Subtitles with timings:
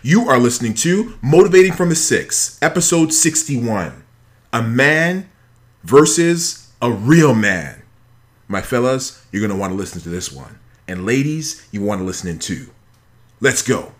[0.00, 4.02] You are listening to Motivating from the Six, episode 61
[4.52, 5.28] A Man
[5.84, 7.82] versus a Real Man.
[8.48, 10.58] My fellas, you're going to want to listen to this one.
[10.88, 12.70] And ladies, you want to listen in too.
[13.40, 13.92] Let's go.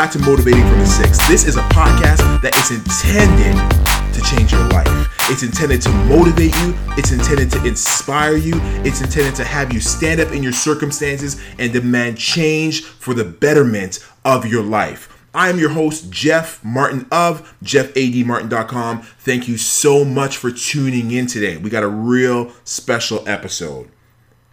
[0.00, 1.18] Back to Motivating from the Six.
[1.28, 3.54] This is a podcast that is intended
[4.14, 4.88] to change your life.
[5.28, 9.80] It's intended to motivate you, it's intended to inspire you, it's intended to have you
[9.80, 15.22] stand up in your circumstances and demand change for the betterment of your life.
[15.34, 19.02] I am your host, Jeff Martin of JeffADMartin.com.
[19.02, 21.58] Thank you so much for tuning in today.
[21.58, 23.90] We got a real special episode.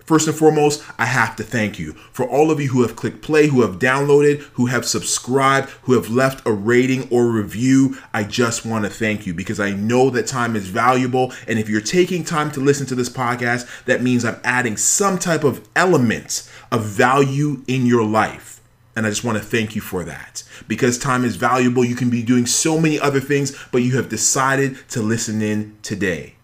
[0.07, 3.21] First and foremost, I have to thank you for all of you who have clicked
[3.21, 7.97] play, who have downloaded, who have subscribed, who have left a rating or review.
[8.13, 11.33] I just want to thank you because I know that time is valuable.
[11.45, 15.19] And if you're taking time to listen to this podcast, that means I'm adding some
[15.19, 18.61] type of element of value in your life.
[18.95, 20.41] And I just want to thank you for that.
[20.69, 24.07] Because time is valuable, you can be doing so many other things, but you have
[24.07, 26.36] decided to listen in today.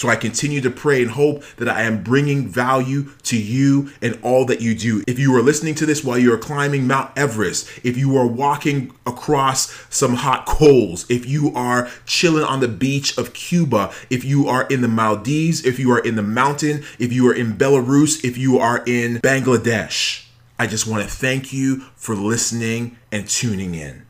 [0.00, 4.18] So I continue to pray and hope that I am bringing value to you and
[4.22, 5.04] all that you do.
[5.06, 8.26] If you are listening to this while you are climbing Mount Everest, if you are
[8.26, 14.24] walking across some hot coals, if you are chilling on the beach of Cuba, if
[14.24, 17.58] you are in the Maldives, if you are in the mountain, if you are in
[17.58, 20.24] Belarus, if you are in Bangladesh,
[20.58, 24.06] I just want to thank you for listening and tuning in.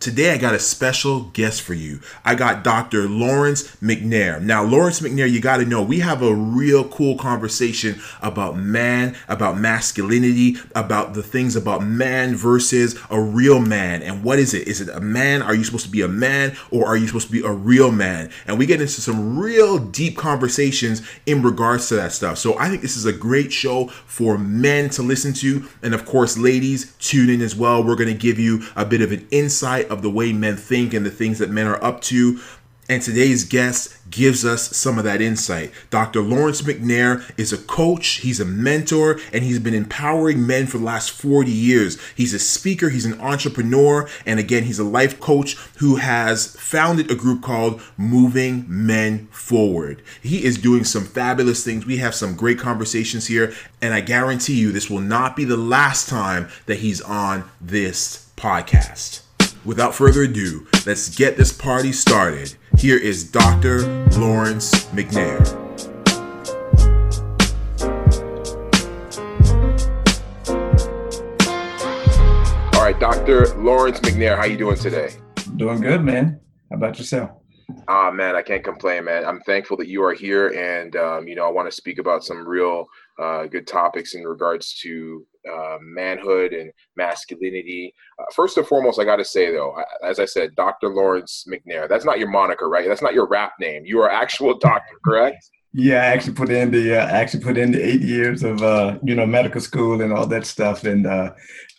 [0.00, 2.00] Today, I got a special guest for you.
[2.24, 3.06] I got Dr.
[3.06, 4.40] Lawrence McNair.
[4.40, 9.14] Now, Lawrence McNair, you got to know, we have a real cool conversation about man,
[9.28, 14.02] about masculinity, about the things about man versus a real man.
[14.02, 14.66] And what is it?
[14.68, 15.42] Is it a man?
[15.42, 17.90] Are you supposed to be a man or are you supposed to be a real
[17.90, 18.30] man?
[18.46, 22.38] And we get into some real deep conversations in regards to that stuff.
[22.38, 25.68] So I think this is a great show for men to listen to.
[25.82, 27.84] And of course, ladies, tune in as well.
[27.84, 30.94] We're going to give you a bit of an insight of the way men think
[30.94, 32.40] and the things that men are up to.
[32.90, 35.70] And today's guest gives us some of that insight.
[35.90, 36.20] Dr.
[36.22, 40.84] Lawrence McNair is a coach, he's a mentor, and he's been empowering men for the
[40.84, 41.98] last 40 years.
[42.16, 47.12] He's a speaker, he's an entrepreneur, and again, he's a life coach who has founded
[47.12, 50.02] a group called Moving Men Forward.
[50.20, 51.86] He is doing some fabulous things.
[51.86, 55.56] We have some great conversations here, and I guarantee you this will not be the
[55.56, 59.20] last time that he's on this podcast.
[59.62, 62.54] Without further ado, let's get this party started.
[62.78, 63.80] Here is Dr.
[64.18, 65.38] Lawrence McNair.
[72.74, 73.54] All right, Dr.
[73.58, 75.10] Lawrence McNair, how you doing today?
[75.56, 76.40] Doing good, man.
[76.70, 77.30] How about yourself?
[77.86, 79.26] Ah, man, I can't complain, man.
[79.26, 82.24] I'm thankful that you are here, and um, you know, I want to speak about
[82.24, 82.86] some real
[83.18, 87.94] uh, good topics in regards to uh, manhood and masculinity.
[88.18, 90.88] Uh, first and foremost, I got to say though, as I said, Dr.
[90.88, 91.88] Lawrence McNair.
[91.88, 92.86] That's not your moniker, right?
[92.86, 93.84] That's not your rap name.
[93.84, 95.36] You are actual doctor, correct?
[95.72, 98.98] Yeah, I actually put in the uh, actually put in the eight years of uh,
[99.04, 101.32] you know medical school and all that stuff, and uh,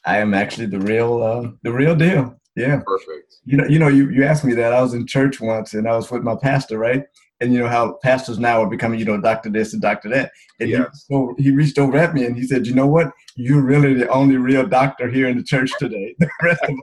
[0.05, 2.37] I am actually the real uh, the real deal.
[2.55, 3.35] Yeah, perfect.
[3.45, 4.73] You know, you know, you, you asked me that.
[4.73, 7.03] I was in church once, and I was with my pastor, right?
[7.41, 10.31] And you know how pastors now are becoming, you know, doctor this and doctor that.
[10.59, 10.77] And yeah.
[10.77, 13.11] he, so he reached over at me and he said, "You know what?
[13.35, 16.15] You're really the only real doctor here in the church today.
[16.29, 16.75] The rest of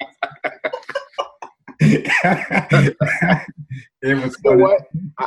[1.81, 2.97] it
[4.03, 4.81] was you know what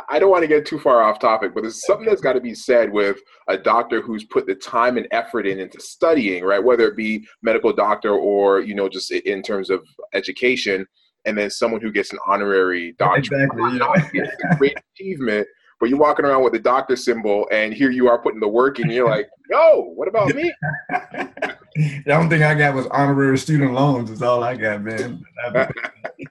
[0.09, 2.41] I don't want to get too far off topic but there's something that's got to
[2.41, 6.61] be said with a doctor who's put the time and effort in into studying right
[6.61, 9.81] whether it be medical doctor or you know just in terms of
[10.13, 10.85] education
[11.25, 13.49] and then someone who gets an honorary doctorate.
[13.51, 13.79] Exactly.
[14.13, 14.57] Yeah.
[14.57, 15.47] great achievement.
[15.79, 18.77] But you're walking around with a doctor symbol, and here you are putting the work
[18.77, 20.53] and You're like, yo, what about me?
[20.89, 24.11] the only thing I got was honorary student loans.
[24.11, 25.23] Is all I got, man.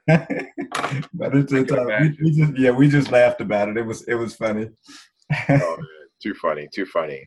[0.06, 3.76] but it's, it's uh, we, we, just yeah, we just laughed about it.
[3.76, 4.68] It was it was funny.
[5.48, 5.76] oh,
[6.22, 7.24] too funny, too funny.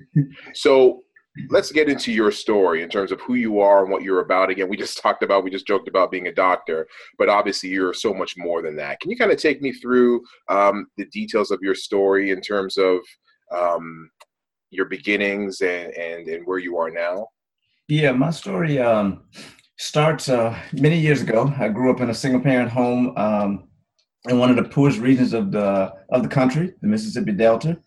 [0.54, 1.04] So
[1.50, 4.50] let's get into your story in terms of who you are and what you're about.
[4.50, 6.88] Again, we just talked about, we just joked about being a doctor,
[7.18, 9.00] but obviously you're so much more than that.
[9.00, 12.78] Can you kind of take me through um, the details of your story in terms
[12.78, 13.00] of
[13.52, 14.10] um,
[14.70, 17.28] your beginnings and, and, and where you are now?
[17.88, 19.26] Yeah, my story um,
[19.78, 21.54] starts uh, many years ago.
[21.60, 23.68] I grew up in a single parent home um,
[24.30, 27.78] in one of the poorest regions of the of the country, the Mississippi Delta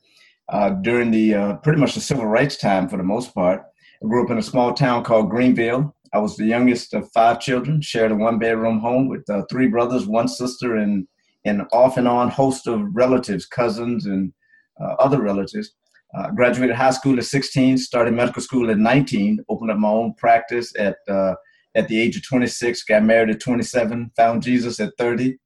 [0.48, 3.62] uh, during the uh, pretty much the civil rights time for the most part.
[4.02, 5.94] I grew up in a small town called Greenville.
[6.12, 9.66] I was the youngest of five children, shared a one bedroom home with uh, three
[9.66, 11.06] brothers, one sister, and
[11.44, 14.32] an off and on host of relatives, cousins, and
[14.80, 15.72] uh, other relatives.
[16.16, 20.14] Uh, graduated high school at 16, started medical school at 19, opened up my own
[20.14, 21.34] practice at uh,
[21.74, 25.36] at the age of 26, got married at 27, found Jesus at 30.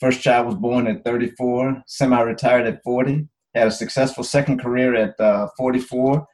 [0.00, 5.18] First child was born at 34, semi-retired at 40, had a successful second career at
[5.20, 6.26] uh, 44,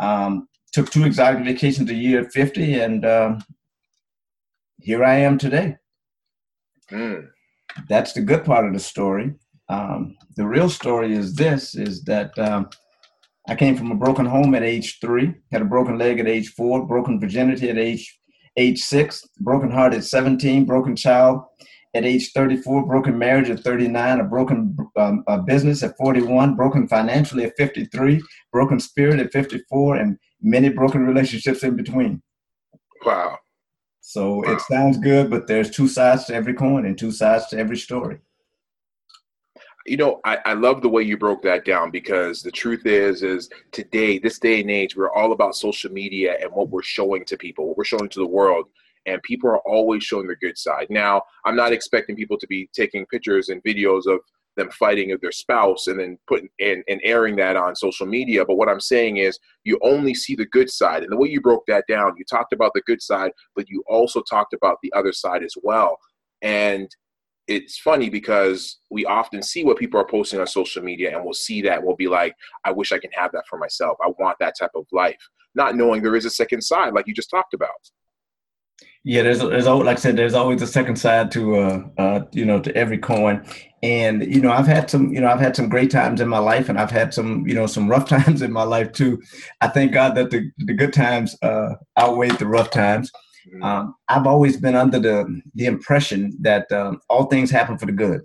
[0.00, 3.42] um, took two exotic vacations a year at 50, and um,
[4.80, 5.76] here I am today.
[6.90, 7.28] Mm.
[7.88, 9.34] That's the good part of the story.
[9.68, 12.68] Um, the real story is this: is that um,
[13.48, 16.50] I came from a broken home at age three, had a broken leg at age
[16.50, 18.18] four, broken virginity at age
[18.58, 21.42] age six, broken heart at 17, broken child
[21.94, 26.88] at age 34, broken marriage at 39, a broken um, a business at 41, broken
[26.88, 32.22] financially at 53, broken spirit at 54, and many broken relationships in between.
[33.04, 33.38] Wow.
[34.00, 34.52] So wow.
[34.52, 37.76] it sounds good, but there's two sides to every coin and two sides to every
[37.76, 38.18] story
[39.86, 43.22] you know I, I love the way you broke that down because the truth is
[43.22, 47.24] is today this day and age we're all about social media and what we're showing
[47.26, 48.66] to people what we're showing to the world
[49.06, 50.86] and people are always showing their good side.
[50.90, 54.20] Now i'm not expecting people to be taking pictures and videos of
[54.56, 58.44] them fighting with their spouse and then putting and, and airing that on social media
[58.44, 61.02] but what i'm saying is you only see the good side.
[61.02, 63.82] And the way you broke that down you talked about the good side but you
[63.86, 65.98] also talked about the other side as well.
[66.42, 66.94] And
[67.48, 71.34] it's funny because we often see what people are posting on social media and we'll
[71.34, 72.34] see that we'll be like
[72.64, 73.96] i wish i can have that for myself.
[74.04, 75.28] I want that type of life.
[75.54, 77.70] Not knowing there is a second side like you just talked about
[79.04, 82.20] yeah there's there's always like i said there's always a second side to uh, uh
[82.32, 83.44] you know to every coin
[83.82, 86.38] and you know i've had some you know i've had some great times in my
[86.38, 89.20] life and i've had some you know some rough times in my life too
[89.60, 93.10] i thank god that the, the good times uh outweighed the rough times
[93.48, 93.62] Mm-hmm.
[93.62, 97.92] Um, I've always been under the the impression that um, all things happen for the
[97.92, 98.22] good.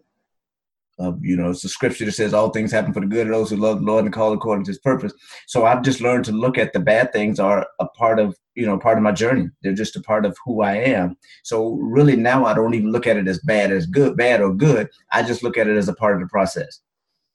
[1.21, 3.49] You know, it's the scripture that says all things happen for the good of those
[3.49, 5.13] who love the Lord and call according to His purpose.
[5.45, 8.65] So I've just learned to look at the bad things are a part of you
[8.65, 9.49] know part of my journey.
[9.61, 11.15] They're just a part of who I am.
[11.43, 14.53] So really now I don't even look at it as bad as good, bad or
[14.53, 14.89] good.
[15.11, 16.79] I just look at it as a part of the process.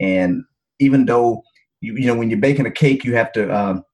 [0.00, 0.42] And
[0.80, 1.42] even though
[1.80, 3.84] you, you know when you're baking a cake, you have to um,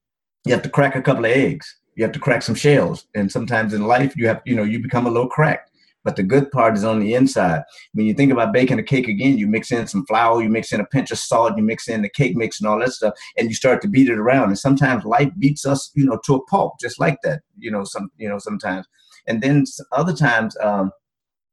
[0.46, 3.30] you have to crack a couple of eggs you have to crack some shells and
[3.30, 5.67] sometimes in life you have you know you become a little cracked
[6.08, 7.64] but the good part is on the inside.
[7.92, 10.72] When you think about baking a cake again you mix in some flour you mix
[10.72, 13.12] in a pinch of salt you mix in the cake mix and all that stuff
[13.36, 14.48] and you start to beat it around.
[14.48, 17.84] And sometimes life beats us you know to a pulp just like that you know
[17.84, 18.86] some you know sometimes.
[19.26, 20.92] And then other times um,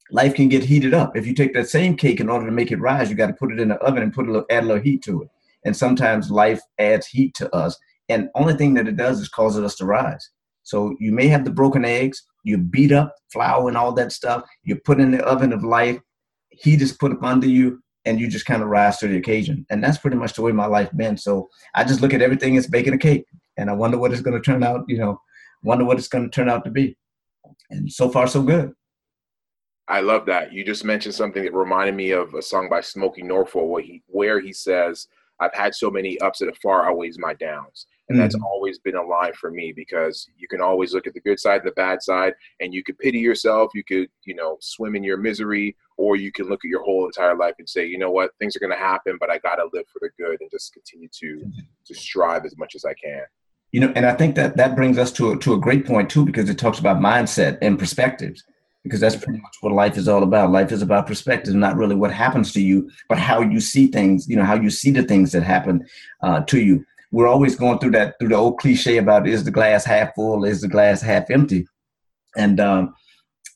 [0.10, 1.18] life can get heated up.
[1.18, 3.34] If you take that same cake in order to make it rise you got to
[3.34, 5.30] put it in the oven and put a little add a little heat to it.
[5.66, 7.78] And sometimes life adds heat to us
[8.08, 10.30] and only thing that it does is causes us to rise
[10.66, 14.44] so you may have the broken eggs, you beat up flour and all that stuff,
[14.64, 16.00] you put in the oven of life,
[16.50, 19.66] heat is put up under you, and you just kind of rise to the occasion.
[19.70, 21.18] And that's pretty much the way my life been.
[21.18, 23.26] So I just look at everything as baking a cake,
[23.58, 24.86] and I wonder what it's going to turn out.
[24.88, 25.22] You know,
[25.64, 26.98] wonder what it's going to turn out to be.
[27.70, 28.74] And so far, so good.
[29.88, 30.52] I love that.
[30.52, 34.02] You just mentioned something that reminded me of a song by Smokie Norful where he
[34.08, 35.08] where he says,
[35.40, 37.86] I've had so many ups that far outweighs my downs.
[38.08, 38.22] And mm-hmm.
[38.22, 41.40] that's always been a line for me because you can always look at the good
[41.40, 43.72] side and the bad side and you could pity yourself.
[43.74, 47.06] You could, you know, swim in your misery or you can look at your whole
[47.06, 49.56] entire life and say, you know what, things are going to happen, but I got
[49.56, 51.52] to live for the good and just continue to,
[51.86, 53.24] to strive as much as I can.
[53.72, 56.10] You know, and I think that that brings us to a, to a great point
[56.10, 58.44] too, because it talks about mindset and perspectives
[58.86, 60.52] because that's pretty much what life is all about.
[60.52, 64.30] Life is about perspective, not really what happens to you, but how you see things.
[64.30, 65.84] You know, how you see the things that happen
[66.22, 66.86] uh, to you.
[67.16, 70.44] We're always going through that through the old cliche about is the glass half full,
[70.44, 71.66] is the glass half empty,
[72.36, 72.94] and um,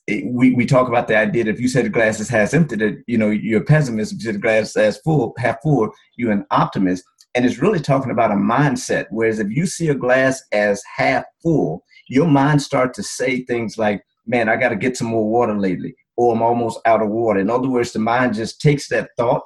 [0.08, 2.54] it, we we talk about the idea that if you say the glass is half
[2.54, 4.14] empty, that you know you're a pessimist.
[4.14, 7.04] If you say the glass is half full, half full, you're an optimist.
[7.36, 9.08] And it's really talking about a mindset.
[9.10, 13.78] Whereas if you see a glass as half full, your mind starts to say things
[13.78, 17.10] like, man, I got to get some more water lately, or I'm almost out of
[17.10, 17.42] water.
[17.42, 19.44] In other words, the mind just takes that thought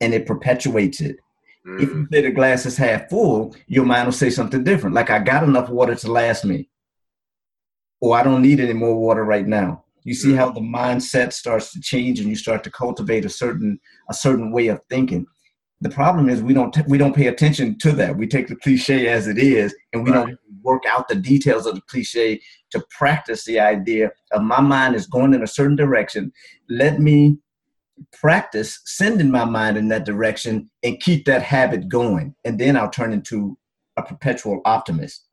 [0.00, 1.16] and it perpetuates it.
[1.66, 1.82] Mm.
[1.82, 2.12] If you mm.
[2.12, 5.44] say the glass is half full, your mind will say something different, like I got
[5.44, 6.68] enough water to last me,
[8.00, 9.84] or I don't need any more water right now.
[10.02, 10.36] You see mm.
[10.36, 13.78] how the mindset starts to change, and you start to cultivate a certain
[14.10, 15.26] a certain way of thinking.
[15.80, 18.16] The problem is we don't t- we don't pay attention to that.
[18.16, 20.26] We take the cliche as it is, and we right.
[20.26, 22.40] don't work out the details of the cliche
[22.70, 26.32] to practice the idea of my mind is going in a certain direction.
[26.68, 27.38] Let me
[28.12, 32.34] practice sending my mind in that direction and keep that habit going.
[32.44, 33.56] And then I'll turn into
[33.96, 35.26] a perpetual optimist.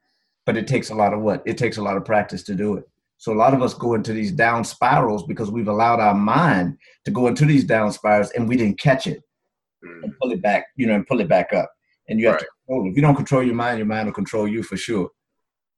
[0.46, 1.44] But it takes a lot of what?
[1.46, 2.88] It takes a lot of practice to do it.
[3.18, 6.78] So a lot of us go into these down spirals because we've allowed our mind
[7.06, 9.22] to go into these down spirals and we didn't catch it
[9.86, 10.04] mm.
[10.04, 11.72] and pull it back, you know, and pull it back up.
[12.10, 12.40] And you have right.
[12.42, 12.90] to control it.
[12.90, 15.10] If you don't control your mind, your mind will control you for sure.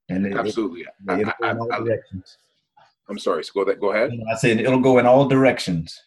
[0.08, 1.80] And it, absolutely, it, I, I, I,
[3.08, 3.44] I'm sorry.
[3.44, 3.80] So go that.
[3.80, 4.10] Go ahead.
[4.30, 5.98] I said it'll go in all directions.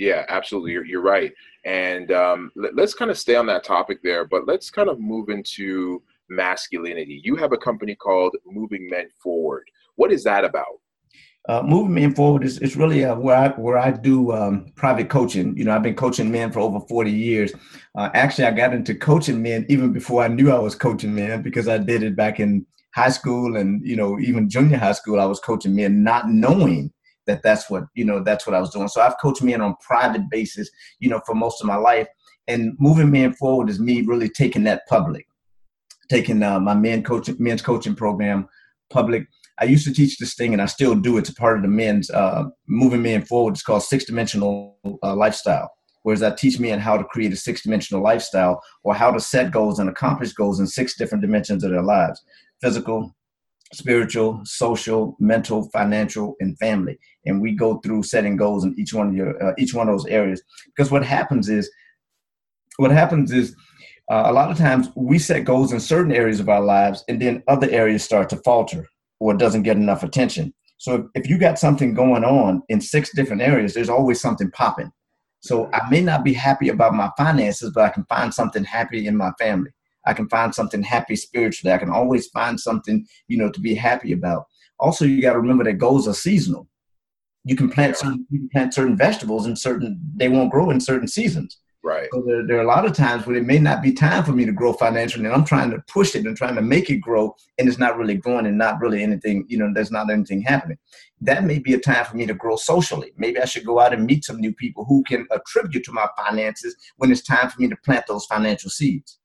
[0.00, 0.72] Yeah, absolutely.
[0.72, 1.30] You're, you're right.
[1.66, 4.98] And um, let, let's kind of stay on that topic there, but let's kind of
[4.98, 7.20] move into masculinity.
[7.22, 9.70] You have a company called Moving Men Forward.
[9.96, 10.80] What is that about?
[11.50, 15.10] Uh, moving men forward is, is really uh, where I where I do um, private
[15.10, 15.54] coaching.
[15.54, 17.52] You know, I've been coaching men for over forty years.
[17.94, 21.42] Uh, actually, I got into coaching men even before I knew I was coaching men
[21.42, 22.64] because I did it back in
[22.94, 25.20] high school and you know even junior high school.
[25.20, 26.90] I was coaching men, not knowing
[27.30, 28.88] that that's what you know that's what I was doing.
[28.88, 32.08] So I've coached men on private basis, you know, for most of my life.
[32.48, 35.26] And moving men forward is me really taking that public,
[36.08, 38.48] taking uh, my men coaching men's coaching program
[38.90, 39.26] public
[39.60, 41.18] I used to teach this thing, and I still do.
[41.18, 43.52] It's a part of the men's uh, moving men forward.
[43.52, 45.70] It's called six dimensional uh, lifestyle.
[46.02, 49.52] Whereas I teach men how to create a six dimensional lifestyle or how to set
[49.52, 52.22] goals and accomplish goals in six different dimensions of their lives
[52.62, 53.14] physical,
[53.72, 56.98] spiritual, social, mental, financial, and family.
[57.26, 59.94] And we go through setting goals in each one of your uh, each one of
[59.94, 60.42] those areas.
[60.66, 61.70] Because what happens is,
[62.78, 63.54] what happens is,
[64.10, 67.20] uh, a lot of times we set goals in certain areas of our lives, and
[67.20, 68.86] then other areas start to falter
[69.20, 70.52] or doesn't get enough attention.
[70.78, 74.90] So if you got something going on in six different areas, there's always something popping.
[75.40, 79.06] So I may not be happy about my finances, but I can find something happy
[79.06, 79.70] in my family.
[80.06, 81.72] I can find something happy spiritually.
[81.72, 84.46] I can always find something, you know, to be happy about.
[84.78, 86.66] Also, you got to remember that goals are seasonal.
[87.44, 90.80] You can plant certain you can plant certain vegetables in certain they won't grow in
[90.80, 91.58] certain seasons.
[91.82, 92.08] Right.
[92.12, 94.32] So there, there, are a lot of times when it may not be time for
[94.32, 96.98] me to grow financially, and I'm trying to push it and trying to make it
[96.98, 99.46] grow, and it's not really growing, and not really anything.
[99.48, 100.76] You know, there's not anything happening.
[101.22, 103.12] That may be a time for me to grow socially.
[103.16, 106.06] Maybe I should go out and meet some new people who can attribute to my
[106.18, 109.18] finances when it's time for me to plant those financial seeds.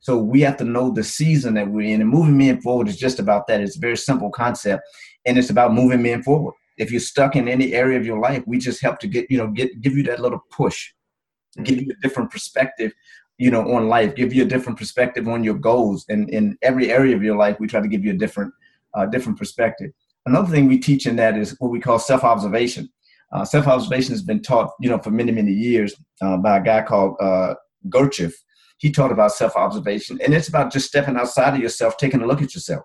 [0.00, 2.96] So we have to know the season that we're in, and moving men forward is
[2.96, 3.60] just about that.
[3.60, 4.82] It's a very simple concept,
[5.26, 6.54] and it's about moving men forward.
[6.78, 9.38] If you're stuck in any area of your life, we just help to get you
[9.38, 10.90] know get give you that little push.
[11.64, 12.92] Give you a different perspective
[13.40, 14.14] you know on life.
[14.14, 16.04] Give you a different perspective on your goals.
[16.08, 18.52] And in every area of your life we try to give you a different
[18.94, 19.90] uh, different perspective.
[20.26, 22.88] Another thing we teach in that is what we call self-observation.
[23.32, 26.82] Uh, self-observation has been taught you know for many many years uh, by a guy
[26.82, 27.54] called uh,
[27.88, 28.34] Gurdjieff.
[28.80, 32.42] He taught about self-observation and it's about just stepping outside of yourself taking a look
[32.42, 32.84] at yourself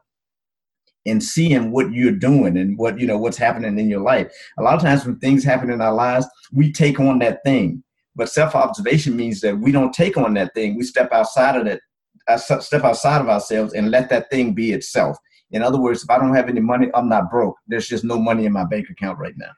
[1.08, 4.64] and seeing what you're doing and what you know what's happening in your life a
[4.64, 7.84] lot of times when things happen in our lives we take on that thing
[8.16, 10.78] but self observation means that we don't take on that thing.
[10.78, 11.82] We step outside of it,
[12.28, 15.18] uh, step outside of ourselves, and let that thing be itself.
[15.52, 17.56] In other words, if I don't have any money, I'm not broke.
[17.68, 19.52] There's just no money in my bank account right now.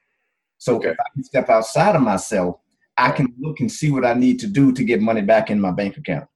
[0.58, 0.90] So okay.
[0.90, 2.58] if I can step outside of myself,
[2.98, 5.62] I can look and see what I need to do to get money back in
[5.62, 6.28] my bank account.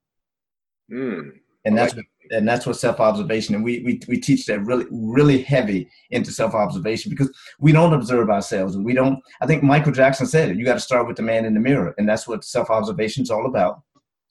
[0.91, 1.32] Mm,
[1.65, 4.60] and that's like what, and that's what self observation and we, we we teach that
[4.62, 9.20] really really heavy into self observation because we don't observe ourselves and we don't.
[9.41, 10.58] I think Michael Jackson said it.
[10.58, 13.24] You got to start with the man in the mirror, and that's what self observation
[13.24, 13.82] is all about.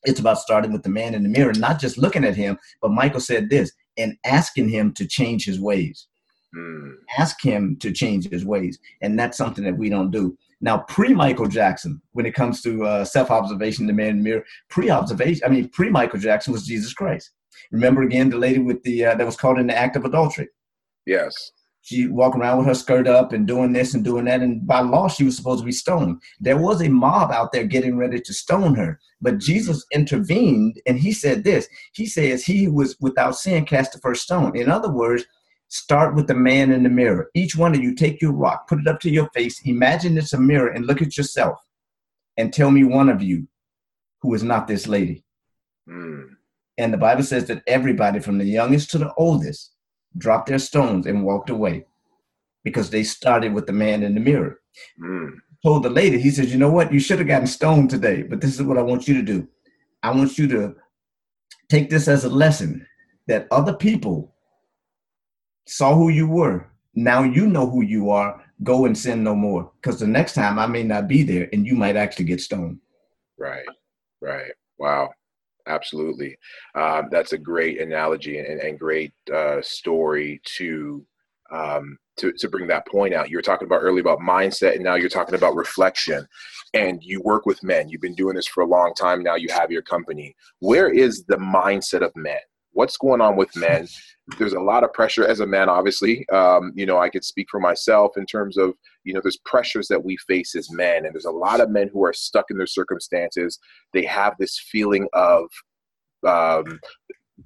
[0.05, 2.91] It's about starting with the man in the mirror, not just looking at him, but
[2.91, 6.07] Michael said this and asking him to change his ways.
[6.57, 6.95] Mm.
[7.19, 10.37] Ask him to change his ways, and that's something that we don't do.
[10.61, 14.23] Now, pre Michael Jackson, when it comes to uh, self observation, the man in the
[14.23, 17.31] mirror, pre observation, I mean, pre Michael Jackson was Jesus Christ.
[17.73, 20.49] Remember again the lady with the uh, that was caught in the act of adultery.
[21.07, 21.53] Yes.
[21.83, 24.81] She walking around with her skirt up and doing this and doing that, and by
[24.81, 26.21] law she was supposed to be stoned.
[26.39, 30.99] There was a mob out there getting ready to stone her, but Jesus intervened and
[30.99, 31.69] he said this.
[31.95, 34.57] He says he was without sin cast the first stone.
[34.57, 35.25] In other words,
[35.71, 37.31] Start with the man in the mirror.
[37.33, 40.33] Each one of you take your rock, put it up to your face, imagine it's
[40.33, 41.61] a mirror, and look at yourself
[42.37, 43.47] and tell me one of you
[44.21, 45.25] who is not this lady.
[45.89, 46.31] Mm.
[46.77, 49.71] And the Bible says that everybody from the youngest to the oldest
[50.19, 51.87] dropped their stones and walked away
[52.65, 54.61] because they started with the man in the mirror.
[55.01, 55.35] Mm.
[55.63, 56.93] Told the lady, he says, You know what?
[56.93, 59.47] You should have gotten stoned today, but this is what I want you to do.
[60.03, 60.75] I want you to
[61.69, 62.85] take this as a lesson
[63.29, 64.35] that other people
[65.67, 66.67] saw who you were.
[66.95, 68.43] Now you know who you are.
[68.63, 69.71] Go and sin no more.
[69.81, 72.79] Because the next time I may not be there and you might actually get stoned.
[73.39, 73.67] Right,
[74.21, 74.53] right.
[74.79, 75.11] Wow.
[75.67, 76.37] Absolutely.
[76.75, 81.05] Um, that's a great analogy and, and great uh, story to,
[81.51, 83.31] um, to, to bring that point out.
[83.31, 86.27] You were talking about earlier about mindset, and now you're talking about reflection.
[86.75, 87.89] And you work with men.
[87.89, 89.35] You've been doing this for a long time now.
[89.35, 90.35] You have your company.
[90.61, 92.39] Where is the mindset of men?
[92.73, 93.89] What's going on with men?
[94.39, 96.29] There's a lot of pressure as a man, obviously.
[96.29, 98.75] Um, you know, I could speak for myself in terms of,
[99.05, 101.91] you know, there's pressures that we face as men, and there's a lot of men
[101.93, 103.59] who are stuck in their circumstances.
[103.93, 105.47] They have this feeling of
[106.27, 106.79] um,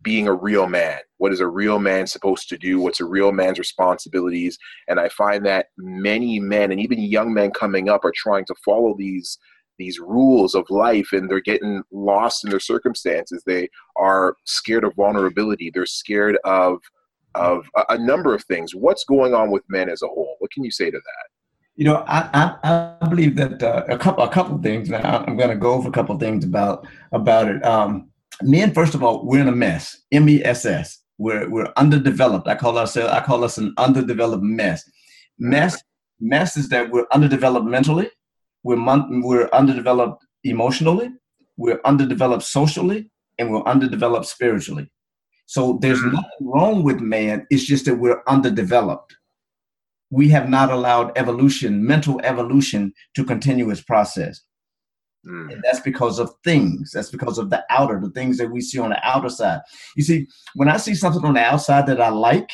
[0.03, 0.99] being a real man.
[1.19, 2.81] What is a real man supposed to do?
[2.81, 4.59] What's a real man's responsibilities?
[4.89, 8.55] And I find that many men and even young men coming up are trying to
[8.65, 9.39] follow these
[9.79, 13.43] these rules of life and they're getting lost in their circumstances.
[13.45, 15.71] They are scared of vulnerability.
[15.73, 16.79] They're scared of
[17.35, 18.75] of a, a number of things.
[18.75, 20.37] What's going on with men as a whole?
[20.39, 21.27] What can you say to that?
[21.77, 24.89] You know, I I, I believe that uh, a couple a couple things.
[24.89, 27.65] Now I'm going to go over a couple things about about it.
[27.65, 28.11] Um,
[28.43, 30.01] men, first of all, we're in a mess.
[30.13, 30.99] M E S S.
[31.19, 32.47] We're we're underdeveloped.
[32.49, 33.13] I call ourselves.
[33.13, 34.89] I call us an underdeveloped mess.
[35.39, 35.83] Mess
[36.21, 38.11] mess is that we're underdeveloped mentally.
[38.65, 41.11] We're mon- we're underdeveloped emotionally.
[41.57, 44.91] We're underdeveloped socially, and we're underdeveloped spiritually.
[45.47, 46.15] So there's mm-hmm.
[46.15, 47.47] nothing wrong with man.
[47.51, 49.15] It's just that we're underdeveloped.
[50.11, 54.41] We have not allowed evolution, mental evolution, to continue its process.
[55.27, 55.53] Mm.
[55.53, 56.93] And that's because of things.
[56.93, 59.61] That's because of the outer, the things that we see on the outer side.
[59.97, 62.51] You see, when I see something on the outside that I like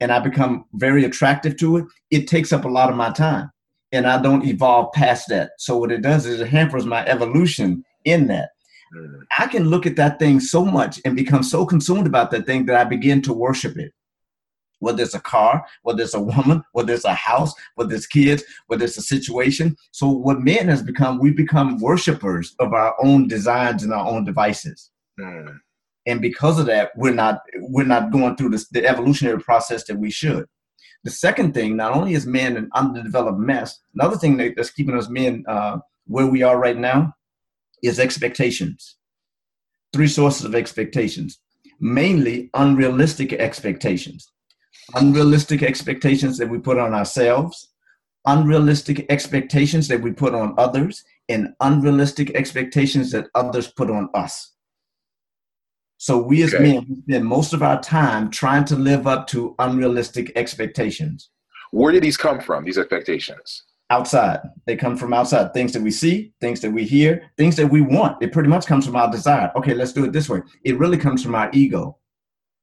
[0.00, 3.51] and I become very attractive to it, it takes up a lot of my time
[3.92, 5.52] and I don't evolve past that.
[5.58, 8.50] So what it does is it hampers my evolution in that.
[8.96, 9.20] Mm.
[9.38, 12.66] I can look at that thing so much and become so consumed about that thing
[12.66, 13.92] that I begin to worship it
[14.82, 18.42] whether it's a car, whether it's a woman, whether it's a house, whether it's kids,
[18.66, 19.76] whether it's a situation.
[19.92, 24.24] So what men has become, we become worshipers of our own designs and our own
[24.24, 24.90] devices.
[25.18, 25.56] Mm.
[26.06, 29.96] And because of that, we're not we're not going through this, the evolutionary process that
[29.96, 30.46] we should.
[31.04, 35.08] The second thing, not only is men an underdeveloped mess, another thing that's keeping us
[35.08, 37.14] men uh, where we are right now
[37.82, 38.96] is expectations.
[39.92, 41.40] Three sources of expectations,
[41.80, 44.32] mainly unrealistic expectations
[44.94, 47.68] unrealistic expectations that we put on ourselves,
[48.26, 54.52] unrealistic expectations that we put on others, and unrealistic expectations that others put on us.
[56.02, 56.64] So we as okay.
[56.64, 61.30] men spend most of our time trying to live up to unrealistic expectations.
[61.70, 63.62] Where do these come from, these expectations?
[63.88, 64.40] Outside.
[64.66, 65.54] They come from outside.
[65.54, 68.20] Things that we see, things that we hear, things that we want.
[68.20, 69.52] It pretty much comes from our desire.
[69.54, 70.40] Okay, let's do it this way.
[70.64, 71.96] It really comes from our ego.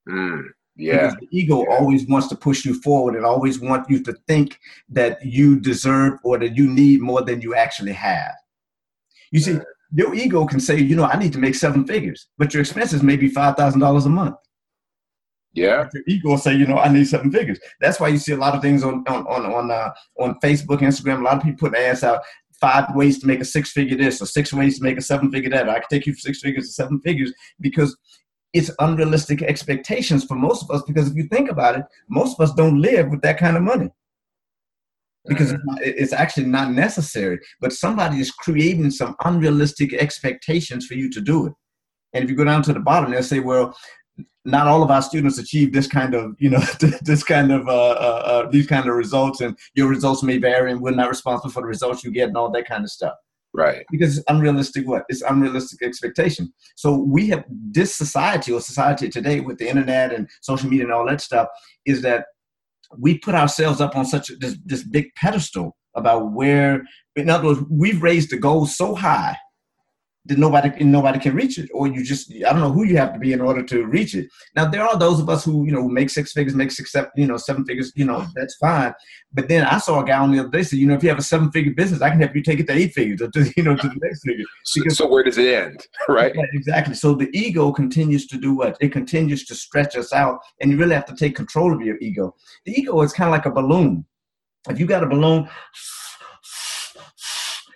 [0.06, 0.44] Mm.
[0.76, 1.08] Yeah.
[1.08, 1.78] Because the ego yeah.
[1.78, 6.20] always wants to push you forward and always want you to think that you deserve
[6.26, 8.34] or that you need more than you actually have.
[9.32, 9.60] You see,
[9.92, 13.04] your ego can say, you know, I need to make seven figures, but your expenses
[13.04, 14.36] may be five thousand dollars a month.
[15.54, 15.84] Yeah.
[15.84, 17.60] But your ego say, you know, I need seven figures.
[17.82, 20.80] That's why you see a lot of things on on on on, uh, on Facebook,
[20.80, 21.22] Instagram.
[21.22, 22.22] A lot of people put ads out
[22.62, 25.32] five ways to make a six figure this or six ways to make a seven
[25.32, 25.70] figure that.
[25.70, 27.98] I can take you for six figures to seven figures because
[28.54, 32.48] it's unrealistic expectations for most of us because if you think about it, most of
[32.48, 33.90] us don't live with that kind of money
[35.28, 37.40] because it's, not, it's, actually not necessary.
[37.60, 41.54] But somebody is creating some unrealistic expectations for you to do it.
[42.14, 43.76] And if you go down to the bottom, they'll say, well,
[44.46, 46.60] not all of our students achieve this kind of, you know,
[47.02, 50.72] this kind of, uh, uh, uh, these kind of results, and your results may vary,
[50.72, 53.14] and we're not responsible for the results you get, and all that kind of stuff.
[53.54, 53.84] Right.
[53.90, 55.06] Because it's unrealistic what?
[55.10, 56.54] It's unrealistic expectation.
[56.76, 60.94] So we have this society or society today with the internet and social media and
[60.94, 61.48] all that stuff
[61.86, 62.26] is that
[62.98, 66.84] we put ourselves up on such a, this, this big pedestal about where
[67.16, 69.36] in other words we've raised the goal so high
[70.26, 73.14] that nobody nobody can reach it, or you just I don't know who you have
[73.14, 74.28] to be in order to reach it.
[74.56, 77.10] Now there are those of us who you know make six figures, make six seven,
[77.16, 78.94] you know seven figures, you know that's fine.
[79.32, 81.10] But then I saw a guy on the other day say, you know, if you
[81.10, 83.30] have a seven figure business, I can help you take it to eight figures, or
[83.32, 84.46] to you know to the next figure.
[84.76, 86.36] Because, so, so where does it end, right?
[86.54, 86.96] Exactly.
[86.96, 88.78] So the ego continues to do what?
[88.82, 91.98] It continues to stretch us out, and you really have to take control of your
[92.02, 92.36] ego.
[92.66, 94.06] The ego is kind of like a balloon.
[94.70, 95.48] If you got a balloon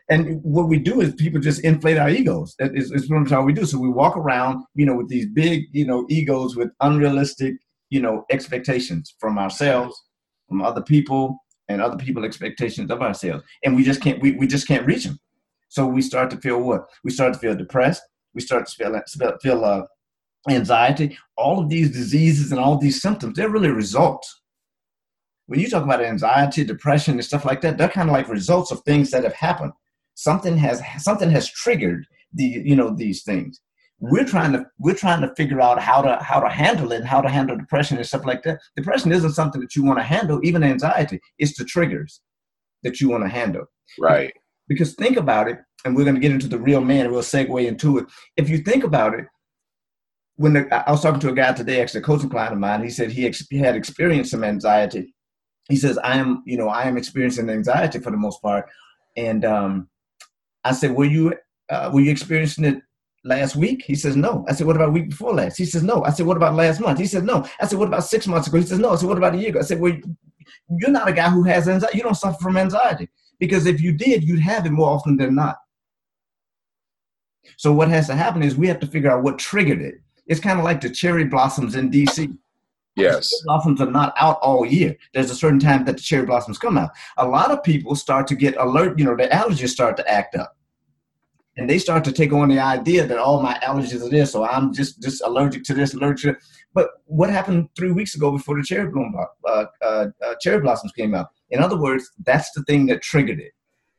[0.09, 2.55] and what we do is people just inflate our egos.
[2.59, 3.65] That is, is how we do.
[3.65, 7.55] So we walk around, you know, with these big, you know, egos with unrealistic,
[7.89, 9.95] you know, expectations from ourselves,
[10.49, 11.39] from other people,
[11.69, 15.05] and other people expectations of ourselves, and we just can't we, we just can't reach
[15.05, 15.17] them.
[15.69, 16.85] So we start to feel what?
[17.03, 18.01] We start to feel depressed.
[18.33, 19.01] We start to feel
[19.41, 19.83] feel uh,
[20.49, 21.17] anxiety.
[21.37, 24.41] All of these diseases and all these symptoms, they're really results.
[25.47, 28.71] When you talk about anxiety, depression, and stuff like that, they're kind of like results
[28.71, 29.73] of things that have happened
[30.15, 33.59] something has something has triggered the you know these things.
[33.99, 37.21] We're trying to we're trying to figure out how to how to handle it how
[37.21, 38.59] to handle depression and stuff like that.
[38.75, 40.39] Depression isn't something that you want to handle.
[40.43, 42.21] Even anxiety it's the triggers
[42.83, 43.65] that you want to handle.
[43.99, 44.33] Right.
[44.67, 47.21] Because think about it and we're going to get into the real man and we'll
[47.21, 48.05] segue into it.
[48.37, 49.25] If you think about it
[50.35, 52.83] when the, I was talking to a guy today, actually a coaching client of mine,
[52.83, 55.13] he said he, ex- he had experienced some anxiety.
[55.69, 58.65] He says, I am, you know, I am experiencing anxiety for the most part.
[59.15, 59.89] And um,
[60.63, 61.33] I said, were you,
[61.69, 62.81] uh, were you experiencing it
[63.23, 63.83] last week?
[63.85, 64.45] He says, no.
[64.47, 65.57] I said, what about week before last?
[65.57, 66.03] He says, no.
[66.03, 66.99] I said, what about last month?
[66.99, 67.45] He said, no.
[67.59, 68.57] I said, what about six months ago?
[68.57, 68.91] He says, no.
[68.91, 69.59] I said, what about a year ago?
[69.59, 69.93] I said, well,
[70.69, 71.97] you're not a guy who has anxiety.
[71.97, 75.35] You don't suffer from anxiety because if you did, you'd have it more often than
[75.35, 75.57] not.
[77.57, 79.95] So what has to happen is we have to figure out what triggered it.
[80.27, 82.35] It's kind of like the cherry blossoms in DC.
[82.95, 83.31] Yes.
[83.45, 84.95] Blossoms are not out all year.
[85.13, 86.91] There's a certain time that the cherry blossoms come out.
[87.17, 90.35] A lot of people start to get alert, you know, the allergies start to act
[90.35, 90.55] up.
[91.57, 94.31] And they start to take on the idea that all oh, my allergies are this,
[94.31, 96.35] so I'm just just allergic to this, allergic.
[96.35, 96.41] To
[96.73, 99.13] but what happened three weeks ago before the cherry bloom,
[99.45, 101.27] uh, uh, uh, cherry blossoms came out?
[101.51, 103.51] In other words, that's the thing that triggered it.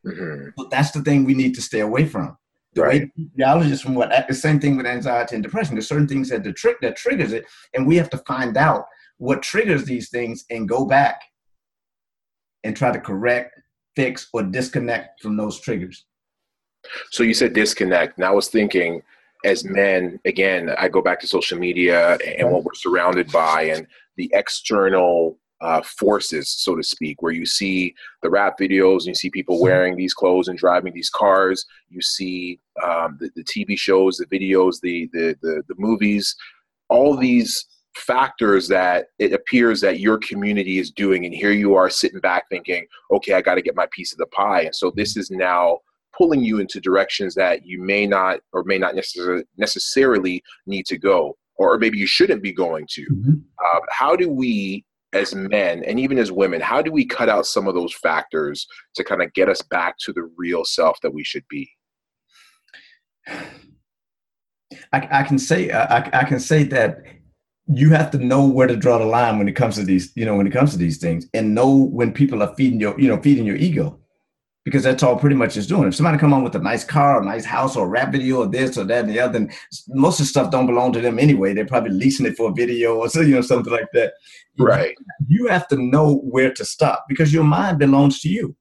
[0.05, 0.49] Mm-hmm.
[0.59, 2.37] So that's the thing we need to stay away from.
[2.77, 3.11] Right.
[3.37, 5.75] way from what the same thing with anxiety and depression.
[5.75, 8.87] There's certain things that the trick that triggers it, and we have to find out
[9.19, 11.21] what triggers these things and go back
[12.65, 13.61] and try to correct,
[13.95, 16.05] fix, or disconnect from those triggers.
[17.11, 19.03] So you said disconnect, and I was thinking,
[19.45, 23.87] as men, again, I go back to social media and what we're surrounded by, and
[24.17, 29.15] the external uh, forces, so to speak, where you see the rap videos and you
[29.15, 31.65] see people wearing these clothes and driving these cars.
[31.89, 36.37] You see um, the, the, TV shows, the videos, the, the, the, the movies,
[36.91, 37.65] all these
[37.97, 41.25] factors that it appears that your community is doing.
[41.25, 44.19] And here you are sitting back thinking, okay, I got to get my piece of
[44.19, 44.63] the pie.
[44.63, 45.79] And so this is now
[46.15, 50.99] pulling you into directions that you may not or may not necessarily necessarily need to
[50.99, 53.03] go or maybe you shouldn't be going to.
[53.03, 53.35] Mm-hmm.
[53.65, 57.47] Uh, how do we as men and even as women, how do we cut out
[57.47, 61.15] some of those factors to kind of get us back to the real self that
[61.15, 61.71] we should be?
[64.93, 66.99] I, I can say I, I can say that
[67.67, 70.27] you have to know where to draw the line when it comes to these, you
[70.27, 73.09] know, when it comes to these things, and know when people are feeding your, you
[73.09, 73.99] know, feeding your ego
[74.65, 75.87] because that's all pretty much is doing.
[75.87, 78.39] If somebody come on with a nice car, a nice house, or a rap video,
[78.39, 79.53] or this or that and the other, then
[79.89, 81.53] most of the stuff don't belong to them anyway.
[81.53, 84.15] They're probably leasing it for a video or so, you know, something like that.
[84.59, 84.97] Right.
[85.29, 88.57] You have to know where to stop because your mind belongs to you.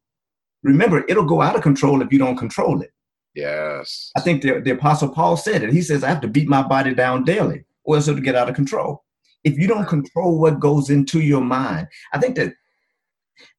[0.63, 2.91] Remember, it'll go out of control if you don't control it.
[3.35, 4.11] Yes.
[4.15, 5.73] I think the, the Apostle Paul said it.
[5.73, 8.49] He says, I have to beat my body down daily, or else it'll get out
[8.49, 9.03] of control.
[9.43, 12.53] If you don't control what goes into your mind, I think that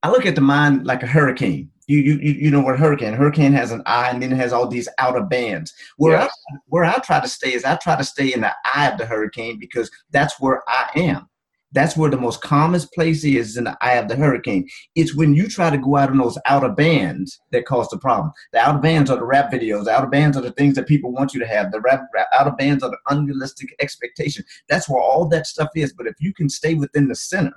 [0.02, 3.52] I look at the mind like a hurricane you you you know what hurricane hurricane
[3.52, 5.72] has an eye and then it has all these outer bands.
[5.96, 6.30] Where yes.
[6.30, 8.98] I, where I try to stay is I try to stay in the eye of
[8.98, 11.28] the hurricane because that's where I am.
[11.72, 14.68] That's where the most calmest place is in the eye of the hurricane.
[14.94, 18.30] It's when you try to go out in those outer bands that cause the problem.
[18.52, 19.86] The outer bands are the rap videos.
[19.86, 21.72] The outer bands are the things that people want you to have.
[21.72, 24.44] The rap, rap outer bands are the unrealistic expectation.
[24.68, 25.92] That's where all that stuff is.
[25.92, 27.54] But if you can stay within the center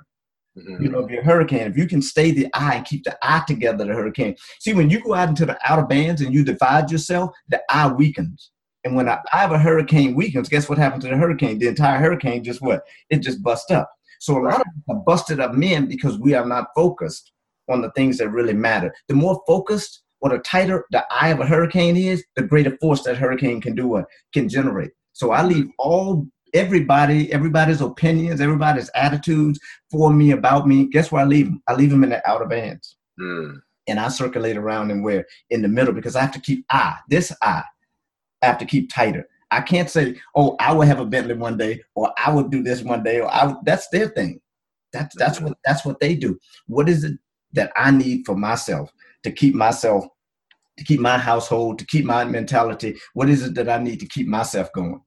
[0.58, 0.82] Mm-hmm.
[0.82, 1.68] You know, be a hurricane.
[1.68, 4.36] If you can stay the eye and keep the eye together, the hurricane.
[4.60, 7.90] See, when you go out into the outer bands and you divide yourself, the eye
[7.92, 8.50] weakens.
[8.84, 11.58] And when the eye of a hurricane weakens, guess what happens to the hurricane?
[11.58, 12.82] The entire hurricane just what?
[13.10, 13.90] It just busts up.
[14.20, 17.32] So a lot of us busted up men because we are not focused
[17.68, 18.94] on the things that really matter.
[19.08, 23.02] The more focused or the tighter the eye of a hurricane is, the greater force
[23.04, 24.90] that hurricane can do or can generate.
[25.12, 29.58] So I leave all everybody, everybody's opinions, everybody's attitudes
[29.90, 30.86] for me, about me.
[30.86, 31.62] Guess where I leave them?
[31.68, 32.96] I leave them in the outer bands.
[33.20, 33.60] Mm.
[33.86, 36.96] And I circulate around and where in the middle because I have to keep eye,
[37.08, 37.64] this eye,
[38.42, 39.26] I have to keep tighter.
[39.50, 42.62] I can't say, oh, I will have a Bentley one day, or I will do
[42.62, 44.40] this one day, or I that's their thing.
[44.92, 46.38] That's that's what that's what they do.
[46.66, 47.18] What is it
[47.52, 50.04] that I need for myself to keep myself,
[50.76, 52.98] to keep my household, to keep my mentality?
[53.14, 55.00] What is it that I need to keep myself going?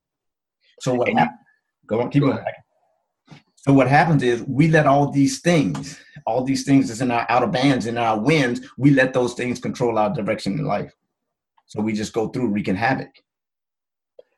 [0.81, 1.37] So what happens?
[1.85, 2.39] Go on, keep going.
[3.57, 7.27] So what happens is we let all these things, all these things that's in our
[7.29, 10.91] outer bands, in our winds, we let those things control our direction in life.
[11.67, 13.11] So we just go through wreaking havoc.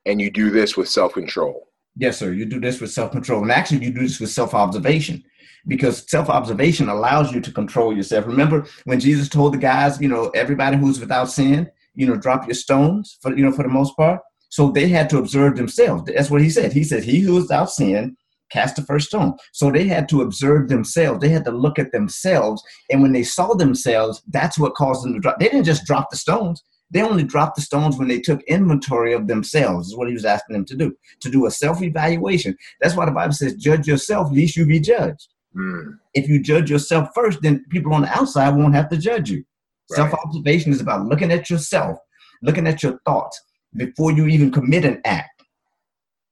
[0.06, 1.70] And you do this with self-control.
[1.96, 2.34] Yes, sir.
[2.34, 3.44] You do this with self-control.
[3.44, 5.24] And actually you do this with self-observation
[5.66, 8.28] because self-observation allows you to control yourself.
[8.28, 12.46] Remember when Jesus told the guys, you know, everybody who's without sin, you know, drop
[12.46, 14.20] your stones for, you know, for the most part.
[14.54, 16.04] So they had to observe themselves.
[16.06, 16.74] That's what he said.
[16.74, 18.16] He said, He who is without sin
[18.52, 19.34] cast the first stone.
[19.52, 21.22] So they had to observe themselves.
[21.22, 22.62] They had to look at themselves.
[22.92, 25.40] And when they saw themselves, that's what caused them to drop.
[25.40, 26.64] They didn't just drop the stones.
[26.92, 30.24] They only dropped the stones when they took inventory of themselves, is what he was
[30.24, 32.56] asking them to do, to do a self evaluation.
[32.80, 35.30] That's why the Bible says, judge yourself, lest you be judged.
[35.58, 35.98] Mm.
[36.14, 39.44] If you judge yourself first, then people on the outside won't have to judge you.
[39.90, 39.96] Right.
[39.96, 41.98] Self observation is about looking at yourself,
[42.44, 43.42] looking at your thoughts,
[43.76, 45.30] before you even commit an act.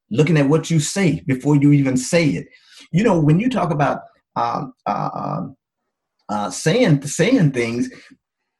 [0.10, 2.48] looking at what you say before you even say it.
[2.92, 4.02] You know, when you talk about
[4.36, 5.56] um, uh, um,
[6.30, 7.90] uh, saying saying things,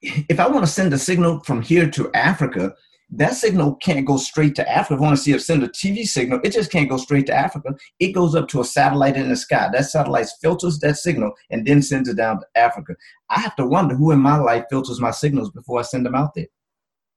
[0.02, 2.74] if I want to send a signal from here to Africa,
[3.13, 4.94] that signal can't go straight to Africa.
[4.94, 7.26] If I want to see if send a TV signal, it just can't go straight
[7.28, 7.76] to Africa.
[8.00, 9.70] It goes up to a satellite in the sky.
[9.72, 12.96] That satellite filters that signal and then sends it down to Africa.
[13.30, 16.15] I have to wonder who in my life filters my signals before I send them
[16.15, 16.48] out there.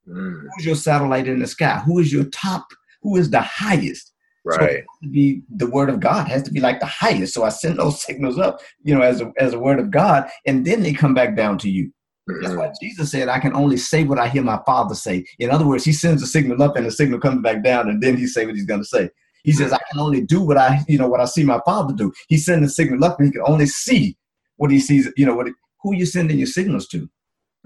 [0.08, 0.42] Mm.
[0.56, 1.82] Who's your satellite in the sky?
[1.86, 2.66] Who is your top?
[3.02, 4.12] Who is the highest?
[4.44, 4.84] Right.
[5.02, 7.34] So be the word of God has to be like the highest.
[7.34, 10.28] So I send those signals up, you know, as a, as a word of God,
[10.46, 11.90] and then they come back down to you.
[12.26, 15.26] That's why Jesus said, I can only say what I hear my father say.
[15.38, 18.02] In other words, he sends a signal up and the signal comes back down, and
[18.02, 19.10] then he say what he's gonna say.
[19.44, 21.92] He says, I can only do what I, you know, what I see my father
[21.92, 22.12] do.
[22.28, 24.16] He sends a signal up and he can only see
[24.56, 25.48] what he sees, you know, what
[25.82, 27.08] who you sending your signals to.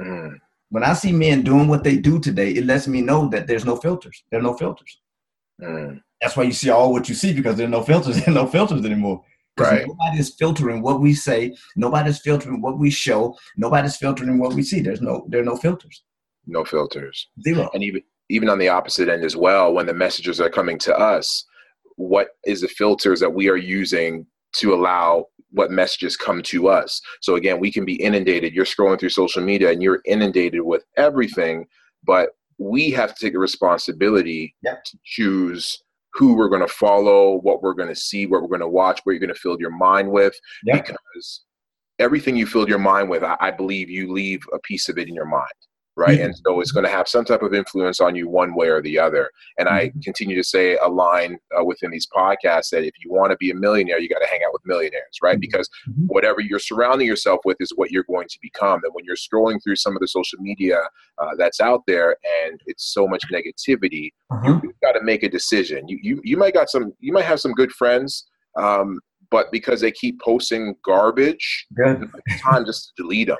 [0.01, 0.38] Mm.
[0.70, 3.64] When I see men doing what they do today, it lets me know that there's
[3.64, 4.22] no filters.
[4.31, 5.00] There are no filters.
[5.61, 6.02] Mm.
[6.20, 8.16] That's why you see all what you see because there are no filters.
[8.24, 9.22] There are no filters anymore.
[9.59, 9.87] Right.
[9.87, 11.57] Nobody's filtering what we say.
[11.74, 13.37] Nobody's filtering what we show.
[13.57, 14.81] Nobody's filtering what we see.
[14.81, 16.04] There's no there are no filters.
[16.46, 17.28] No filters.
[17.42, 17.68] Zero.
[17.74, 20.96] And even even on the opposite end as well, when the messages are coming to
[20.96, 21.44] us,
[21.96, 27.01] what is the filters that we are using to allow what messages come to us?
[27.21, 28.55] So again, we can be inundated.
[28.55, 31.67] You're scrolling through social media and you're inundated with everything,
[32.05, 35.83] but we have to take the responsibility to choose
[36.15, 39.01] who we're going to follow, what we're going to see, what we're going to watch,
[39.05, 40.35] what you're going to fill your mind with.
[40.83, 41.45] Because
[41.99, 45.09] everything you fill your mind with, I, I, believe you leave a piece of it
[45.09, 45.47] in your mind
[45.99, 46.17] right?
[46.17, 46.27] Mm-hmm.
[46.27, 48.81] And so it's going to have some type of influence on you one way or
[48.81, 49.31] the other.
[49.59, 49.99] And I mm-hmm.
[50.01, 53.51] continue to say a line uh, within these podcasts that if you want to be
[53.51, 55.35] a millionaire, you got to hang out with millionaires, right?
[55.35, 55.41] Mm-hmm.
[55.41, 56.05] Because mm-hmm.
[56.07, 58.81] whatever you're surrounding yourself with is what you're going to become.
[58.85, 60.79] And when you're scrolling through some of the social media
[61.19, 64.61] uh, that's out there and it's so much negativity, uh-huh.
[64.63, 65.89] you've got to make a decision.
[65.89, 68.29] You, you, you might got some, you might have some good friends.
[68.57, 72.09] Um, but because they keep posting garbage, Good.
[72.41, 73.37] time just to delete them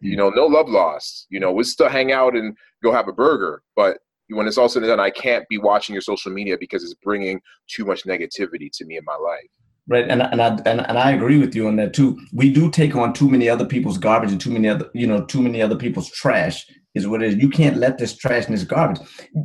[0.00, 1.26] you know, no love lost.
[1.30, 4.68] You know, we still hang out and go have a burger, but when it's all
[4.68, 8.04] said and done, I can't be watching your social media because it's bringing too much
[8.04, 9.46] negativity to me in my life.
[9.88, 12.16] Right, and and I and, and I agree with you on that too.
[12.32, 15.24] We do take on too many other people's garbage and too many other you know
[15.24, 16.64] too many other people's trash
[16.94, 17.36] is what it is.
[17.36, 19.00] You can't let this trash and this garbage.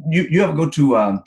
[0.09, 1.23] You you ever go to um,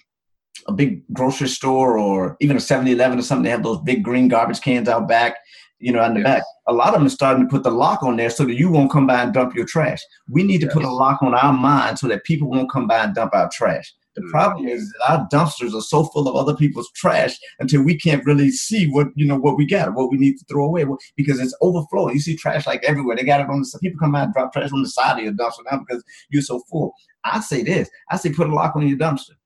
[0.69, 3.45] a big grocery store or even a 7-Eleven or something?
[3.45, 5.37] They have those big green garbage cans out back,
[5.79, 6.27] you know, in the yes.
[6.27, 6.43] back.
[6.67, 8.71] A lot of them are starting to put the lock on there so that you
[8.71, 10.01] won't come by and dump your trash.
[10.29, 10.75] We need to yes.
[10.75, 13.49] put a lock on our mind so that people won't come by and dump our
[13.53, 13.95] trash.
[14.19, 14.31] The mm.
[14.31, 18.25] problem is that our dumpsters are so full of other people's trash until we can't
[18.25, 20.85] really see what you know what we got, what we need to throw away
[21.17, 22.15] because it's overflowing.
[22.15, 23.17] You see trash like everywhere.
[23.17, 25.25] They got it on the people come out and drop trash on the side of
[25.25, 26.93] your dumpster now because you're so full.
[27.25, 27.89] I say this.
[28.11, 29.38] I say put a lock on your dumpster.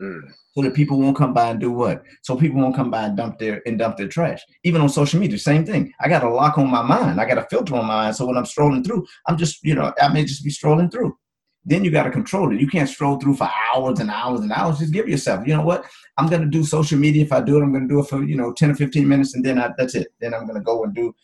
[0.00, 2.02] Mm so that people won't come by and do what?
[2.22, 4.42] So people won't come by and dump their and dump their trash.
[4.64, 5.92] Even on social media, same thing.
[6.00, 7.20] I got a lock on my mind.
[7.20, 8.16] I got a filter on my mind.
[8.16, 11.16] So when I'm strolling through, I'm just, you know, I may just be strolling through.
[11.64, 12.60] Then you got to control it.
[12.60, 14.80] You can't stroll through for hours and hours and hours.
[14.80, 15.84] Just give yourself, you know what?
[16.16, 17.22] I'm going to do social media.
[17.22, 19.06] If I do it, I'm going to do it for, you know, 10 or 15
[19.06, 20.08] minutes and then I, that's it.
[20.20, 21.14] Then I'm going to go and do.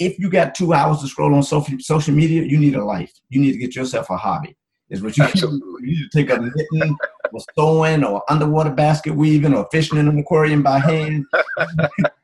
[0.00, 3.12] If you got two hours to scroll on social, social media, you need a life.
[3.28, 4.56] You need to get yourself a hobby
[4.90, 6.96] is what you, you need to take a knitting
[7.32, 11.24] or sewing or underwater basket weaving or fishing in an aquarium by hand.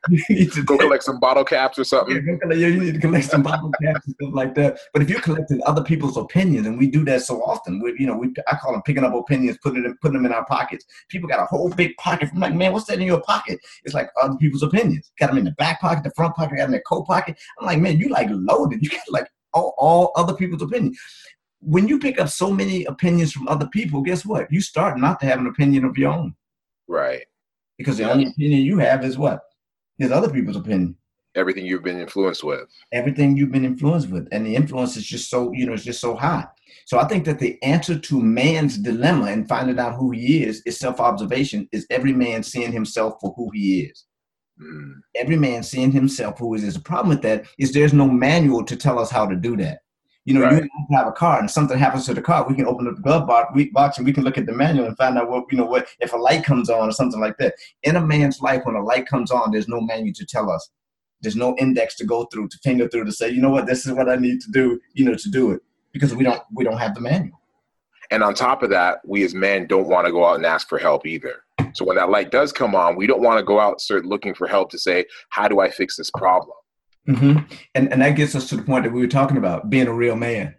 [0.09, 2.39] you need to go collect some bottle caps or something.
[2.49, 4.79] Yeah, you need to collect some bottle caps and stuff like that.
[4.93, 8.07] But if you're collecting other people's opinions, and we do that so often, we, you
[8.07, 10.85] know, we I call them picking up opinions, putting them putting them in our pockets.
[11.09, 12.29] People got a whole big pocket.
[12.33, 13.59] I'm like, man, what's that in your pocket?
[13.83, 15.11] It's like other people's opinions.
[15.19, 17.37] Got them in the back pocket, the front pocket, got them in the coat pocket.
[17.59, 18.81] I'm like, man, you like loaded.
[18.81, 20.99] You got like all, all other people's opinions
[21.61, 24.51] when you pick up so many opinions from other people, guess what?
[24.51, 26.35] You start not to have an opinion of your own.
[26.87, 27.23] Right.
[27.77, 29.41] Because the only opinion you have is what?
[29.99, 30.95] Is other people's opinion.
[31.35, 32.61] Everything you've been influenced with.
[32.91, 34.27] Everything you've been influenced with.
[34.31, 36.45] And the influence is just so, you know, it's just so high.
[36.85, 40.61] So I think that the answer to man's dilemma and finding out who he is
[40.65, 44.05] is self-observation, is every man seeing himself for who he is.
[44.61, 44.95] Mm.
[45.15, 46.63] Every man seeing himself who is.
[46.63, 49.55] There's a problem with that is there's no manual to tell us how to do
[49.57, 49.81] that.
[50.25, 50.63] You know, right.
[50.63, 53.01] you have a car and something happens to the car, we can open up the
[53.01, 55.65] glove box and we can look at the manual and find out what, you know,
[55.65, 57.55] what if a light comes on or something like that.
[57.83, 60.69] In a man's life, when a light comes on, there's no manual to tell us.
[61.21, 63.85] There's no index to go through, to finger through to say, you know what, this
[63.85, 65.61] is what I need to do, you know, to do it.
[65.93, 67.39] Because we don't we don't have the manual.
[68.11, 70.67] And on top of that, we as men don't want to go out and ask
[70.67, 71.43] for help either.
[71.73, 74.05] So when that light does come on, we don't want to go out and start
[74.05, 76.55] looking for help to say, how do I fix this problem?
[77.09, 77.39] Mm-hmm.
[77.75, 79.93] And and that gets us to the point that we were talking about being a
[79.93, 80.55] real man.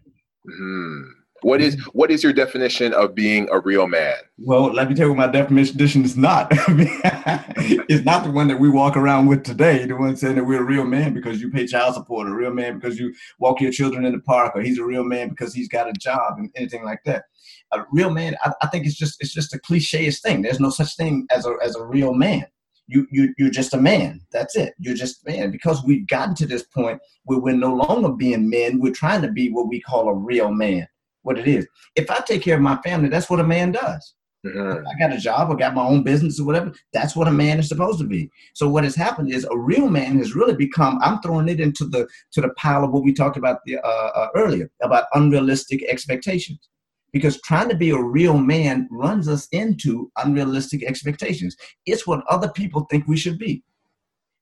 [0.49, 1.13] Mm-hmm.
[1.43, 4.17] What is what is your definition of being a real man?
[4.39, 6.49] Well, let me tell you what my definition is not.
[6.51, 9.87] it's not the one that we walk around with today.
[9.87, 12.53] The one saying that we're a real man because you pay child support, a real
[12.53, 15.55] man because you walk your children in the park, or he's a real man because
[15.55, 17.25] he's got a job and anything like that.
[17.73, 20.43] A real man, I, I think it's just it's just a clichéish thing.
[20.43, 22.47] There's no such thing as a as a real man
[22.91, 24.21] you you you're just a man.
[24.33, 24.75] That's it.
[24.79, 25.51] You're just a man.
[25.51, 28.81] Because we've gotten to this point where we're no longer being men.
[28.81, 30.87] We're trying to be what we call a real man.
[31.23, 31.67] What it is.
[31.97, 34.15] If I take care of my family, that's what a man does.
[34.47, 34.87] Mm-hmm.
[34.87, 36.73] I got a job, I got my own business or whatever.
[36.95, 38.31] That's what a man is supposed to be.
[38.55, 40.99] So what has happened is a real man has really become.
[41.03, 44.11] I'm throwing it into the to the pile of what we talked about the, uh,
[44.15, 46.71] uh, earlier about unrealistic expectations
[47.13, 51.57] because trying to be a real man runs us into unrealistic expectations.
[51.87, 53.63] It's what other people think we should be.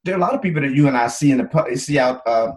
[0.05, 2.21] There are a lot of people that you and I see in the see out.
[2.27, 2.53] Uh,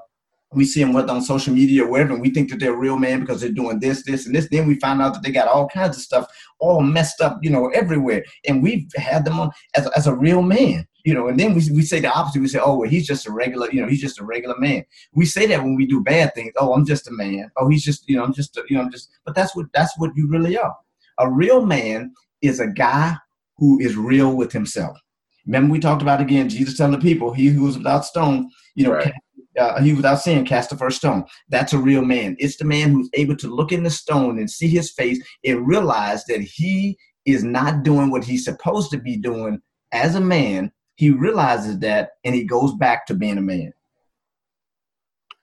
[0.54, 2.98] we see them whether on social media or wherever, and we think that they're real
[2.98, 4.50] man because they're doing this, this, and this.
[4.50, 6.28] Then we find out that they got all kinds of stuff
[6.60, 8.24] all messed up, you know, everywhere.
[8.48, 11.62] And we've had them on as, as a real man you know, and then we,
[11.72, 12.42] we say the opposite.
[12.42, 14.86] We say, oh, well, he's just a regular, you know, he's just a regular man.
[15.14, 16.54] We say that when we do bad things.
[16.58, 17.50] Oh, I'm just a man.
[17.58, 19.10] Oh, he's just, you know, I'm just, a, you know, I'm just.
[19.26, 20.76] But that's what that's what you really are.
[21.20, 23.16] A real man is a guy
[23.58, 24.98] who is real with himself.
[25.46, 26.50] Remember, we talked about again.
[26.50, 29.14] Jesus telling the people, "He who is without stone, you know, right.
[29.60, 32.36] Uh, he without sin, cast the first stone." That's a real man.
[32.40, 35.68] It's the man who's able to look in the stone and see his face and
[35.68, 39.62] realize that he is not doing what he's supposed to be doing
[39.92, 43.74] as a man he realizes that and he goes back to being a man.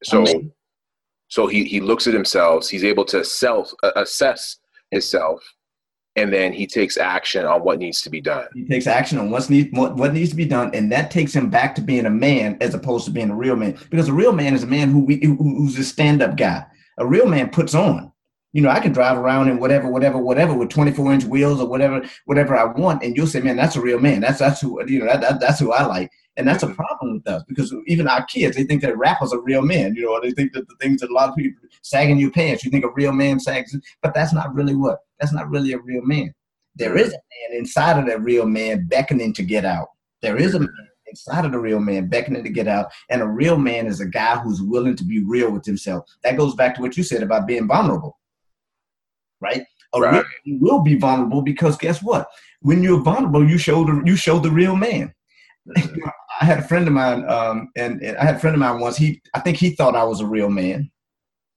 [0.05, 0.25] So,
[1.27, 4.59] so he, he looks at himself, he's able to self uh, assess
[4.93, 5.43] himself,
[6.19, 8.47] and then he takes action on what needs to be done.
[8.55, 11.35] He takes action on what's need, what, what needs to be done, and that takes
[11.35, 13.79] him back to being a man as opposed to being a real man.
[13.91, 16.65] Because a real man is a man who we, who's a stand up guy.
[16.99, 18.13] A real man puts on
[18.53, 21.69] you know, I can drive around in whatever, whatever, whatever with 24 inch wheels or
[21.69, 23.03] whatever, whatever I want.
[23.03, 24.21] And you'll say, man, that's a real man.
[24.21, 26.11] That's, that's who, you know, that, that that's who I like.
[26.37, 29.43] And that's a problem with us because even our kids, they think that rappers are
[29.43, 29.95] real men.
[29.95, 32.65] You know, they think that the things that a lot of people sagging your pants,
[32.65, 35.79] you think a real man sags, but that's not really what, that's not really a
[35.79, 36.33] real man.
[36.77, 39.89] There is a man inside of that real man beckoning to get out.
[40.23, 40.75] There is a man
[41.07, 42.91] inside of the real man beckoning to get out.
[43.11, 46.05] And a real man is a guy who's willing to be real with himself.
[46.23, 48.19] That goes back to what you said about being vulnerable
[49.41, 49.65] right?
[49.95, 50.25] A right.
[50.45, 52.29] real will be vulnerable because guess what?
[52.61, 55.13] When you're vulnerable, you show the you show the real man.
[55.69, 56.01] Mm-hmm.
[56.41, 58.79] I had a friend of mine, um, and, and I had a friend of mine
[58.79, 58.97] once.
[58.97, 60.89] He, I think he thought I was a real man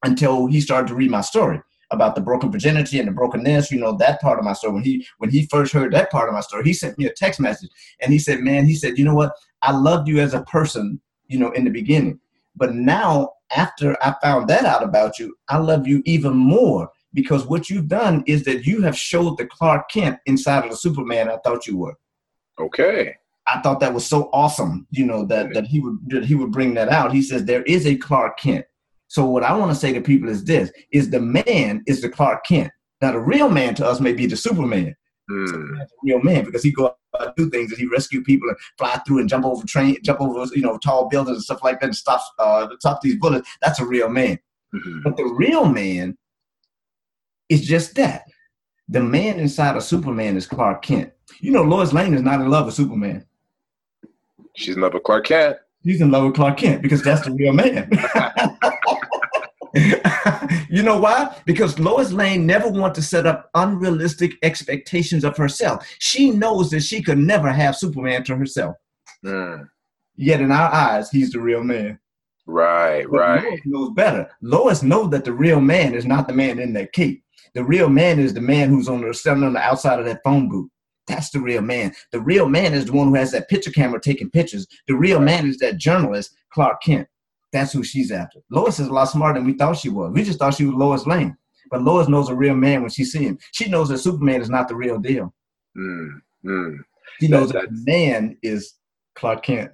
[0.04, 3.72] until he started to read my story about the broken virginity and the brokenness.
[3.72, 4.74] You know that part of my story.
[4.74, 7.14] When he when he first heard that part of my story, he sent me a
[7.14, 9.34] text message, and he said, "Man, he said, you know what?
[9.62, 12.20] I loved you as a person, you know, in the beginning,
[12.56, 17.46] but now after I found that out about you, I love you even more because
[17.46, 21.30] what you've done is that you have showed the Clark Kent inside of the Superman
[21.30, 21.96] I thought you were.
[22.60, 23.16] Okay.
[23.48, 26.52] I thought that was so awesome, you know, that, that he would that he would
[26.52, 27.12] bring that out.
[27.12, 28.66] He says there is a Clark Kent.
[29.12, 32.08] So what I want to say to people is this is the man is the
[32.08, 32.72] Clark Kent.
[33.02, 34.96] Now the real man to us may be the Superman.
[35.30, 35.86] Mm.
[36.02, 39.02] Real man because he go out and do things and he rescue people and fly
[39.06, 41.88] through and jump over train, jump over you know tall buildings and stuff like that
[41.88, 43.50] and stop uh stop these bullets.
[43.62, 44.40] That's a real man.
[44.74, 45.02] Mm-hmm.
[45.04, 46.18] But the real man
[47.50, 48.24] is just that.
[48.88, 51.12] The man inside of Superman is Clark Kent.
[51.42, 53.26] You know, Lois Lane is not in love with Superman.
[54.56, 55.58] She's in love with Clark Kent.
[55.86, 57.90] She's in love with Clark Kent because that's the real man.
[60.70, 61.36] you know why?
[61.46, 65.88] Because Lois Lane never wanted to set up unrealistic expectations of herself.
[66.00, 68.76] She knows that she could never have Superman to herself.
[69.26, 69.70] Mm.
[70.16, 72.00] Yet in our eyes, he's the real man.
[72.46, 73.44] Right, but right.
[73.44, 74.30] Lois knows better.
[74.42, 77.24] Lois knows that the real man is not the man in that cape.
[77.54, 80.22] The real man is the man who's on the standing on the outside of that
[80.24, 80.70] phone booth.
[81.08, 81.94] That's the real man.
[82.12, 84.68] The real man is the one who has that picture camera taking pictures.
[84.88, 87.08] The real man is that journalist, Clark Kent.
[87.52, 88.40] That's who she's after.
[88.50, 90.12] Lois is a lot smarter than we thought she was.
[90.14, 91.36] We just thought she was Lois Lane.
[91.70, 93.38] But Lois knows a real man when she sees him.
[93.54, 95.34] She knows that Superman is not the real deal.
[95.78, 96.78] Mm, mm.
[97.20, 98.74] She knows that, that man is
[99.16, 99.72] Clark Kent.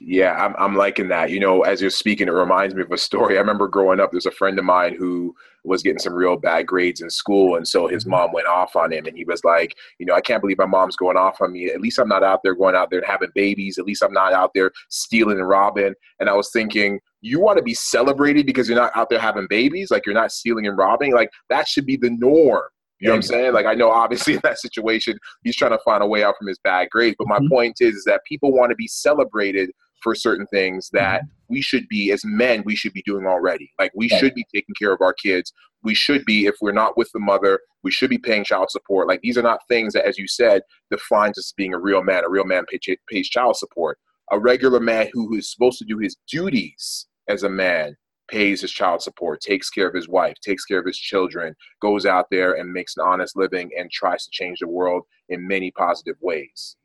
[0.00, 1.30] Yeah, I'm, I'm liking that.
[1.30, 3.36] You know, as you're speaking, it reminds me of a story.
[3.36, 5.34] I remember growing up, there's a friend of mine who
[5.64, 7.56] was getting some real bad grades in school.
[7.56, 8.10] And so his mm-hmm.
[8.12, 10.66] mom went off on him and he was like, you know, I can't believe my
[10.66, 11.70] mom's going off on me.
[11.70, 13.78] At least I'm not out there going out there and having babies.
[13.78, 15.94] At least I'm not out there stealing and robbing.
[16.20, 19.46] And I was thinking, you want to be celebrated because you're not out there having
[19.48, 19.90] babies?
[19.90, 21.12] Like you're not stealing and robbing?
[21.12, 22.62] Like that should be the norm.
[22.98, 23.52] You know what I'm saying?
[23.52, 26.48] Like I know obviously in that situation he's trying to find a way out from
[26.48, 27.48] his bad grades, but my mm-hmm.
[27.48, 29.70] point is, is that people want to be celebrated
[30.02, 31.28] for certain things that mm-hmm.
[31.52, 33.70] We should be as men we should be doing already.
[33.78, 35.52] Like we should be taking care of our kids.
[35.84, 39.06] We should be if we're not with the mother we should be paying child support.
[39.06, 42.02] Like these are not things that as you said defines us as being a real
[42.02, 42.24] man.
[42.24, 43.98] A real man pay, pays child support.
[44.30, 47.96] A regular man who is supposed to do his duties as a man
[48.28, 52.06] pays his child support takes care of his wife takes care of his children goes
[52.06, 55.72] out there and makes an honest living and tries to change the world in many
[55.72, 56.76] positive ways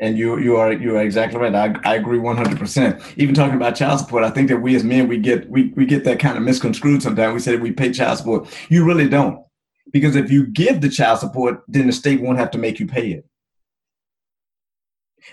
[0.00, 1.54] and you you are you are exactly right.
[1.54, 3.00] I, I agree one hundred percent.
[3.16, 5.86] Even talking about child support, I think that we as men we get we, we
[5.86, 7.34] get that kind of misconstrued sometimes.
[7.34, 8.48] We say that we pay child support.
[8.68, 9.44] You really don't.
[9.92, 12.86] Because if you give the child support, then the state won't have to make you
[12.86, 13.26] pay it.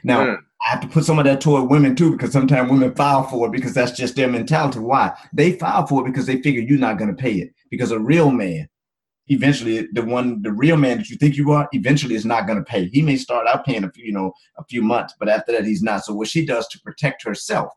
[0.03, 0.37] Now, mm.
[0.37, 3.47] I have to put some of that toward women too, because sometimes women file for
[3.47, 4.79] it because that's just their mentality.
[4.79, 5.17] Why?
[5.33, 7.53] They file for it because they figure you're not going to pay it.
[7.71, 8.69] Because a real man,
[9.31, 12.57] eventually, the one, the real man that you think you are, eventually is not going
[12.57, 12.89] to pay.
[12.89, 15.65] He may start out paying a few, you know, a few months, but after that,
[15.65, 16.03] he's not.
[16.03, 17.71] So what she does to protect herself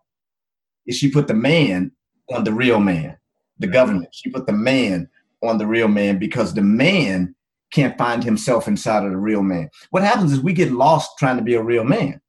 [0.87, 1.93] is she put the man
[2.35, 3.17] on the real man,
[3.59, 4.09] the government.
[4.13, 5.09] She put the man
[5.43, 7.35] on the real man because the man
[7.71, 9.71] can't find himself inside of the real man.
[9.91, 12.21] What happens is we get lost trying to be a real man.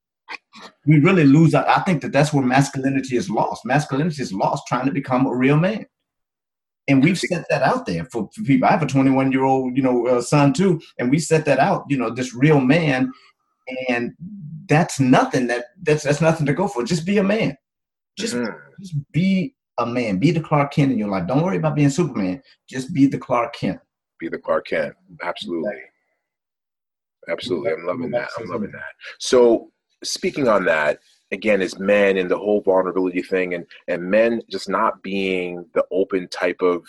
[0.86, 1.54] We really lose.
[1.54, 3.66] I think that that's where masculinity is lost.
[3.66, 5.86] Masculinity is lost trying to become a real man.
[6.88, 8.68] And we've set that out there for, for people.
[8.68, 11.60] I have a 21 year old, you know, uh, son too, and we set that
[11.60, 11.86] out.
[11.90, 13.12] You know, this real man,
[13.90, 14.14] and
[14.68, 15.48] that's nothing.
[15.48, 16.84] That that's that's nothing to go for.
[16.84, 17.58] Just be a man.
[18.18, 18.56] Just mm-hmm.
[18.80, 20.18] just be a man.
[20.18, 21.28] Be the Clark Kent in your life.
[21.28, 22.42] Don't worry about being Superman.
[22.70, 23.80] Just be the Clark Kent.
[24.20, 24.94] Be the Clark Kent.
[25.24, 25.82] Absolutely.
[27.30, 27.72] Absolutely.
[27.72, 28.30] I'm loving that.
[28.38, 28.94] I'm loving that.
[29.20, 29.72] So
[30.04, 31.00] speaking on that,
[31.32, 35.86] again, as men and the whole vulnerability thing and and men just not being the
[35.92, 36.84] open type of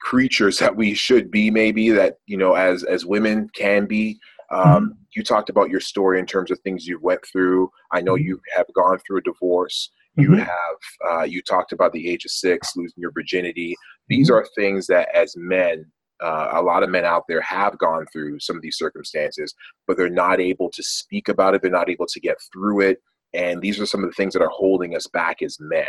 [0.00, 4.18] creatures that we should be maybe that you know as as women can be
[4.50, 4.92] um, mm-hmm.
[5.14, 8.28] you talked about your story in terms of things you went through i know mm-hmm.
[8.28, 10.40] you have gone through a divorce you mm-hmm.
[10.40, 13.74] have uh, you talked about the age of six losing your virginity
[14.08, 14.36] these mm-hmm.
[14.36, 15.84] are things that as men
[16.22, 19.52] uh, a lot of men out there have gone through some of these circumstances
[19.86, 23.02] but they're not able to speak about it they're not able to get through it
[23.34, 25.86] and these are some of the things that are holding us back as men.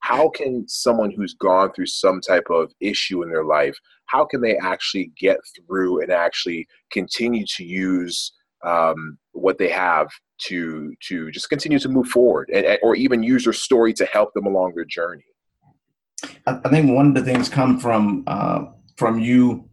[0.00, 3.76] How can someone who's gone through some type of issue in their life
[4.10, 8.32] how can they actually get through and actually continue to use
[8.64, 13.44] um, what they have to to just continue to move forward and, or even use
[13.44, 15.22] their story to help them along their journey?
[16.46, 18.64] I think one of the things come from uh,
[18.96, 19.69] from you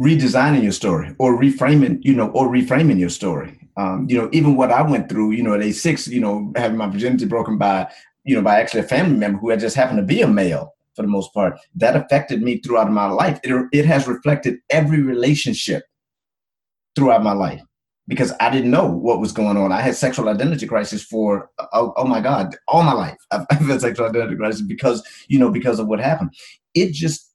[0.00, 4.56] redesigning your story or reframing you know or reframing your story um, you know even
[4.56, 7.58] what i went through you know at age six you know having my virginity broken
[7.58, 7.86] by
[8.24, 10.74] you know by actually a family member who had just happened to be a male
[10.96, 15.02] for the most part that affected me throughout my life it, it has reflected every
[15.02, 15.84] relationship
[16.96, 17.62] throughout my life
[18.08, 19.70] because I didn't know what was going on.
[19.70, 23.16] I had sexual identity crisis for oh, oh my god, all my life.
[23.30, 26.34] I've, I've, had sexual identity crisis because you know because of what happened.
[26.74, 27.29] It just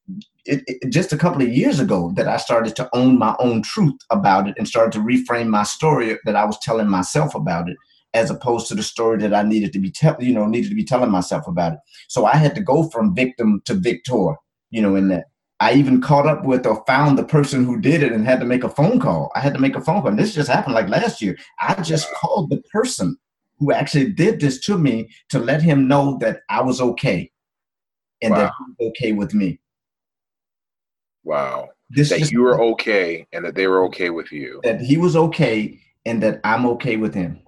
[0.45, 3.61] it, it, just a couple of years ago that I started to own my own
[3.61, 7.69] truth about it and started to reframe my story that I was telling myself about
[7.69, 7.77] it
[8.13, 10.75] as opposed to the story that I needed to be tell you know needed to
[10.75, 11.79] be telling myself about it.
[12.07, 14.35] So I had to go from victim to victor,
[14.69, 15.25] you know, in that.
[15.59, 18.45] I even caught up with or found the person who did it and had to
[18.45, 19.31] make a phone call.
[19.35, 20.09] I had to make a phone call.
[20.09, 21.37] And this just happened like last year.
[21.61, 23.15] I just called the person
[23.59, 27.31] who actually did this to me to let him know that I was okay
[28.21, 28.37] and wow.
[28.39, 29.59] that he was okay with me.
[31.25, 31.69] Wow.
[31.89, 34.61] This that you were okay and that they were okay with you.
[34.63, 37.41] That he was okay and that I'm okay with him.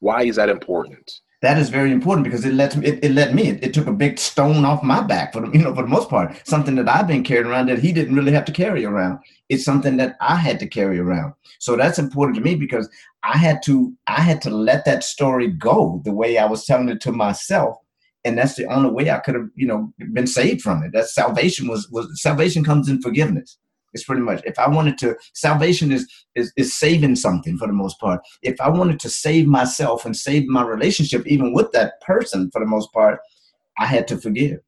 [0.00, 1.20] Why is that important?
[1.44, 3.86] that is very important because it lets me, it, it let me, it, it, took
[3.86, 6.74] a big stone off my back for the, you know, for the most part, something
[6.76, 9.18] that I've been carrying around that he didn't really have to carry around.
[9.50, 11.34] It's something that I had to carry around.
[11.58, 12.88] So that's important to me because
[13.24, 16.88] I had to, I had to let that story go the way I was telling
[16.88, 17.76] it to myself.
[18.24, 20.92] And that's the only way I could have, you know, been saved from it.
[20.92, 23.58] That salvation was, was salvation comes in forgiveness.
[23.94, 27.72] It's pretty much if I wanted to salvation is, is is saving something for the
[27.72, 28.20] most part.
[28.42, 32.58] If I wanted to save myself and save my relationship even with that person for
[32.58, 33.20] the most part,
[33.78, 34.58] I had to forgive.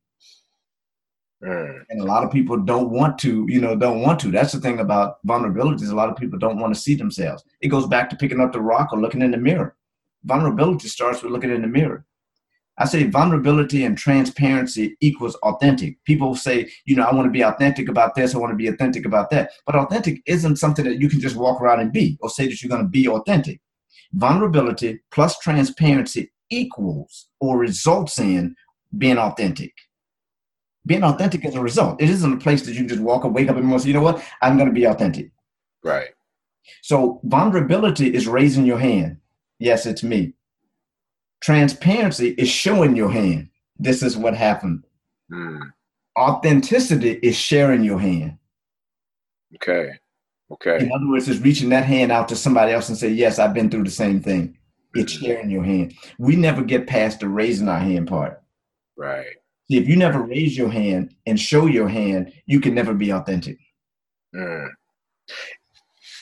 [1.45, 1.81] Mm.
[1.91, 4.31] And a lot of people don't want to, you know, don't want to.
[4.31, 5.91] That's the thing about vulnerabilities.
[5.91, 7.45] A lot of people don't want to see themselves.
[7.61, 9.77] It goes back to picking up the rock or looking in the mirror.
[10.25, 12.05] Vulnerability starts with looking in the mirror.
[12.79, 16.03] I say vulnerability and transparency equals authentic.
[16.05, 18.69] People say, you know, I want to be authentic about this, I want to be
[18.69, 19.51] authentic about that.
[19.65, 22.63] But authentic isn't something that you can just walk around and be or say that
[22.63, 23.61] you're going to be authentic.
[24.13, 28.55] Vulnerability plus transparency equals or results in
[28.99, 29.73] being authentic.
[30.85, 32.01] Being authentic is a result.
[32.01, 33.75] It isn't a place that you can just walk up, wake up in the morning
[33.75, 35.31] and say, you know what, I'm going to be authentic.
[35.83, 36.11] Right.
[36.83, 39.19] So vulnerability is raising your hand.
[39.59, 40.35] Yes, it's me.
[41.41, 43.49] Transparency is showing your hand.
[43.79, 44.85] This is what happened.
[45.33, 45.61] Mm.
[46.19, 48.39] Authenticity is sharing your hand.
[49.57, 49.91] Okay.
[50.51, 50.79] Okay.
[50.79, 53.55] In other words, it's reaching that hand out to somebody else and say, Yes, I've
[53.55, 54.57] been through the same thing.
[54.95, 55.25] It's Mm-hmm.
[55.27, 55.95] sharing your hand.
[56.19, 58.43] We never get past the raising our hand part.
[58.97, 59.27] Right.
[59.71, 63.11] See, if you never raise your hand and show your hand, you can never be
[63.13, 63.59] authentic.
[64.35, 64.69] Mm.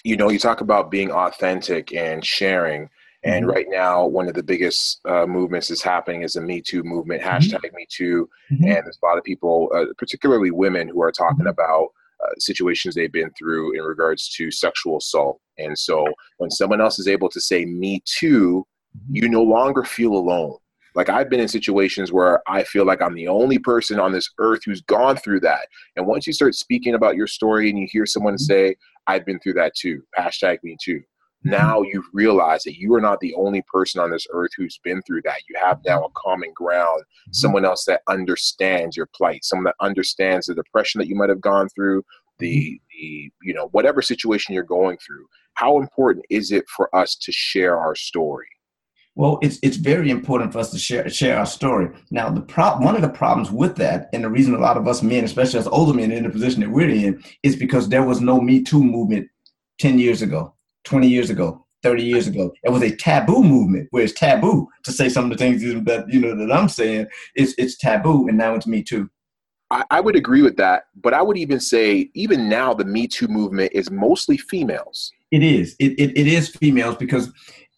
[0.03, 2.89] You know, you talk about being authentic and sharing.
[3.25, 3.55] And Mhm.
[3.55, 7.23] right now, one of the biggest uh, movements that's happening is the Me Too movement,
[7.23, 7.27] Mhm.
[7.31, 8.29] hashtag Me Too.
[8.53, 8.65] Mhm.
[8.67, 11.51] And there's a lot of people, uh, particularly women, who are talking Mhm.
[11.51, 11.89] about
[12.23, 15.41] uh, situations they've been through in regards to sexual assault.
[15.59, 16.07] And so
[16.39, 18.65] when someone else is able to say Me Too,
[19.11, 20.57] you no longer feel alone.
[20.95, 24.31] Like I've been in situations where I feel like I'm the only person on this
[24.39, 25.67] earth who's gone through that.
[25.97, 29.41] And once you start speaking about your story and you hear someone say, I've been
[29.41, 31.03] through that too, hashtag me too.
[31.45, 35.03] Now you've realized that you are not the only person on this earth who's been
[35.03, 35.43] through that.
[35.49, 37.33] You have now a common ground, mm-hmm.
[37.33, 41.41] someone else that understands your plight, someone that understands the depression that you might have
[41.41, 42.03] gone through,
[42.39, 42.77] the mm-hmm.
[42.99, 45.27] the you know whatever situation you're going through.
[45.55, 48.49] How important is it for us to share our story?
[49.17, 51.89] Well, it's it's very important for us to share share our story.
[52.11, 54.89] Now, the pro- one of the problems with that, and the reason a lot of
[54.89, 58.03] us men, especially as older men, in the position that we're in, is because there
[58.03, 59.29] was no Me Too movement
[59.79, 60.54] ten years ago,
[60.85, 62.53] twenty years ago, thirty years ago.
[62.63, 66.07] It was a taboo movement where it's taboo to say some of the things that
[66.09, 67.07] you know that I'm saying.
[67.35, 69.09] It's it's taboo, and now it's Me Too.
[69.71, 73.07] I, I would agree with that, but I would even say even now the Me
[73.07, 75.13] Too movement is mostly females.
[75.31, 75.75] It is.
[75.79, 77.29] It it, it is females because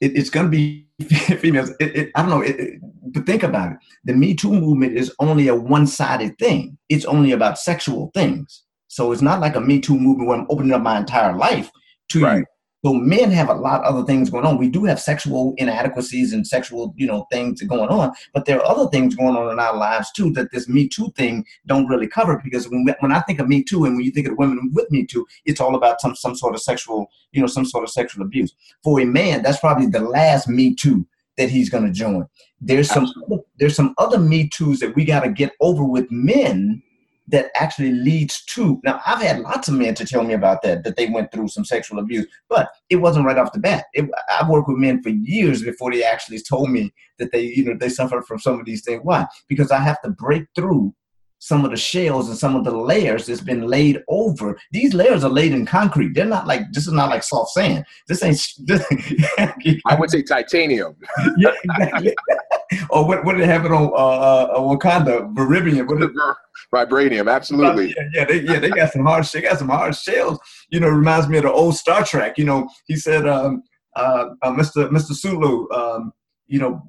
[0.01, 0.87] it, it's going to be
[1.41, 1.71] females.
[1.81, 2.43] It, it, I don't know.
[2.43, 2.81] It, it,
[3.13, 3.79] but think about it.
[4.05, 6.77] The Me Too movement is only a one-sided thing.
[6.89, 8.63] It's only about sexual things.
[8.89, 11.71] So it's not like a Me Too movement where I'm opening up my entire life
[12.11, 12.39] to Right.
[12.39, 12.45] you.
[12.87, 14.59] So men have a lot of other things going on.
[14.59, 18.65] We do have sexual inadequacies and sexual, you know, things going on, but there are
[18.65, 22.07] other things going on in our lives too that this Me Too thing don't really
[22.07, 22.41] cover.
[22.45, 24.89] Because when when I think of Me Too and when you think of women with
[24.93, 27.91] Me Too, it's all about some some sort of sexual, you know, some sort of
[27.91, 28.55] sexual abuse.
[28.85, 31.05] For a man, that's probably the last Me Too
[31.39, 32.29] that he's going to join.
[32.61, 33.39] There's some Absolutely.
[33.59, 36.85] there's some other Me Too's that we got to get over with men
[37.29, 40.85] that actually leads to now i've had lots of men to tell me about that
[40.85, 44.09] that they went through some sexual abuse but it wasn't right off the bat it,
[44.31, 47.77] i've worked with men for years before they actually told me that they you know
[47.79, 50.95] they suffered from some of these things why because i have to break through
[51.39, 55.23] some of the shells and some of the layers that's been laid over these layers
[55.23, 58.41] are laid in concrete they're not like this is not like soft sand this ain't
[58.65, 58.85] this,
[59.87, 60.97] I would say titanium.
[61.37, 62.15] yeah, exactly.
[62.91, 65.87] or what, what did it on uh, uh, Wakanda, Baribian?
[65.87, 66.11] What did,
[66.77, 67.95] Vibranium, absolutely.
[67.97, 70.39] Yeah, yeah, they, yeah, they got some hard, they got some hard shells.
[70.71, 72.39] You know, reminds me of the old Star Trek.
[72.39, 73.63] You know, he said, um,
[73.97, 74.89] uh, uh, Mr.
[74.91, 75.13] Mr.
[75.13, 76.13] Sulu, um,
[76.49, 76.83] you know,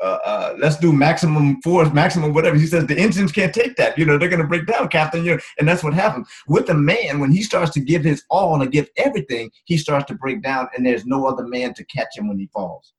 [0.00, 2.56] uh, uh, let's do maximum force, maximum whatever.
[2.56, 3.98] He says the engines can't take that.
[3.98, 5.24] You know, they're going to break down, Captain.
[5.24, 8.22] You know, and that's what happens with the man when he starts to give his
[8.30, 9.50] all and give everything.
[9.64, 12.48] He starts to break down, and there's no other man to catch him when he
[12.52, 12.92] falls.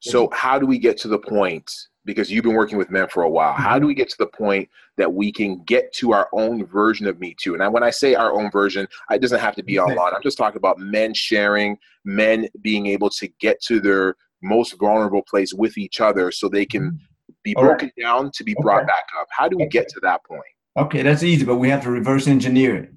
[0.00, 1.70] So, how do we get to the point?
[2.04, 3.52] Because you've been working with men for a while.
[3.52, 3.88] How do mm-hmm.
[3.88, 7.34] we get to the point that we can get to our own version of Me
[7.40, 7.54] Too?
[7.54, 9.90] And when I say our own version, it doesn't have to be mm-hmm.
[9.90, 10.14] online.
[10.14, 15.22] I'm just talking about men sharing, men being able to get to their most vulnerable
[15.22, 17.32] place with each other so they can mm-hmm.
[17.44, 17.78] be All right.
[17.78, 18.86] broken down to be brought Okay.
[18.86, 19.28] back up.
[19.30, 20.42] How do we get to that point?
[20.76, 22.92] Okay, that's easy, but we have to reverse engineer it.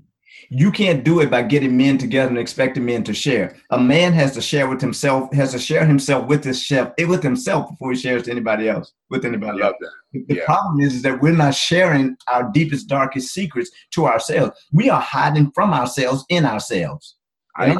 [0.50, 3.56] You can't do it by getting men together and expecting men to share.
[3.72, 7.06] A man has to share with himself, has to share himself with his chef, eh,
[7.06, 9.92] with himself before he shares to anybody else, with anybody love else.
[10.14, 10.28] that.
[10.28, 10.46] The Yeah.
[10.46, 14.52] problem is, is that we're not sharing our deepest, darkest secrets to ourselves.
[14.72, 17.16] We are hiding from ourselves in ourselves.
[17.58, 17.78] I Yeah.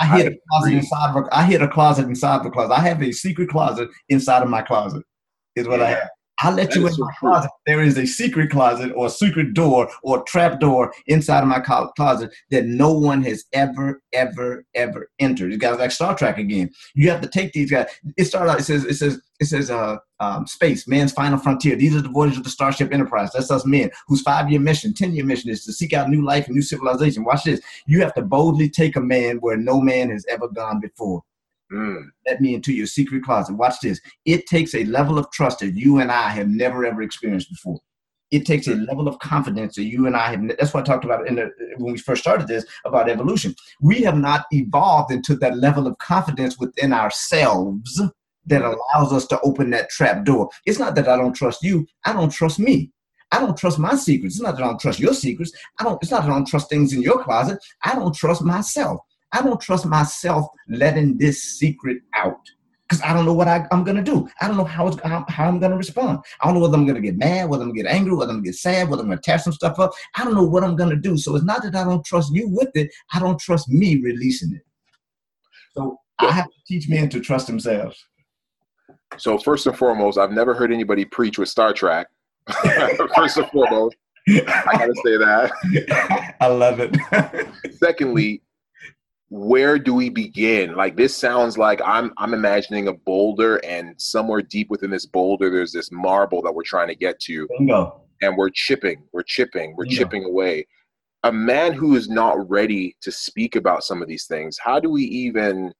[0.00, 2.72] I I hid a closet inside of a, I hid a closet inside a closet.
[2.74, 5.02] I have a secret closet inside of my closet.
[5.56, 6.08] Is what I have.
[6.40, 7.30] I let That you in so my true.
[7.30, 7.50] closet.
[7.66, 11.48] There is a secret closet or a secret door or a trap door inside of
[11.48, 15.52] my closet that no one has ever, ever, ever entered.
[15.52, 16.70] You guys like Star Trek again.
[16.94, 17.86] You have to take these guys.
[18.16, 18.60] It started out.
[18.60, 18.84] It says.
[18.84, 19.20] It says.
[19.40, 19.70] It says.
[19.70, 21.76] Uh, um, space, man's final frontier.
[21.76, 23.32] These are the voyages of the Starship Enterprise.
[23.34, 26.54] That's us men whose five-year mission, ten-year mission is to seek out new life and
[26.54, 27.22] new civilization.
[27.22, 27.60] Watch this.
[27.86, 31.22] You have to boldly take a man where no man has ever gone before
[31.72, 32.04] Mm.
[32.26, 33.54] let me into your secret closet.
[33.54, 34.00] Watch this.
[34.24, 37.80] It takes a level of trust that you and I have never ever experienced before.
[38.30, 40.48] It takes a level of confidence that you and I have.
[40.48, 43.54] That's what I talked about in the, when we first started this about evolution.
[43.80, 48.00] We have not evolved into that level of confidence within ourselves
[48.46, 50.48] that allows us to open that trap door.
[50.66, 51.86] It's not that I don't trust you.
[52.04, 52.92] I don't trust me.
[53.32, 54.36] I don't trust my secrets.
[54.36, 55.52] It's not that I don't trust your secrets.
[55.80, 56.00] I don't.
[56.00, 57.58] It's not that I don't trust things in your closet.
[57.84, 59.00] I don't trust myself.
[59.32, 62.40] I don't trust myself letting this secret out.
[62.88, 64.28] because I don't know what I, am going to do.
[64.40, 66.20] I don't know how, it's, how, how I'm going to respond.
[66.40, 68.14] I don't know whether I'm going to get mad, whether I'm going to get angry,
[68.14, 69.92] whether I'm going to get sad, whether I'm going to tear some stuff up.
[70.16, 71.18] I don't know what I'm going to do.
[71.18, 72.90] So it's not that I don't trust you with it.
[73.12, 74.62] I don't trust me releasing it.
[75.76, 78.02] So I have to teach men to trust themselves.
[79.18, 82.06] So first and foremost, I've never heard anybody preach with Star Trek.
[83.16, 83.96] first and foremost,
[84.28, 86.36] I gotta say that.
[86.40, 86.96] I love it.
[87.74, 88.42] Secondly,
[89.28, 90.74] where do we begin?
[90.74, 95.50] Like this sounds like I'm I'm imagining a boulder, and somewhere deep within this boulder,
[95.50, 97.48] there's this marble that we're trying to get to.
[97.58, 98.02] Bingo.
[98.22, 99.96] And we're chipping, we're chipping, we're Bingo.
[99.98, 100.66] chipping away.
[101.24, 104.88] A man who is not ready to speak about some of these things, how do
[104.88, 105.72] we even,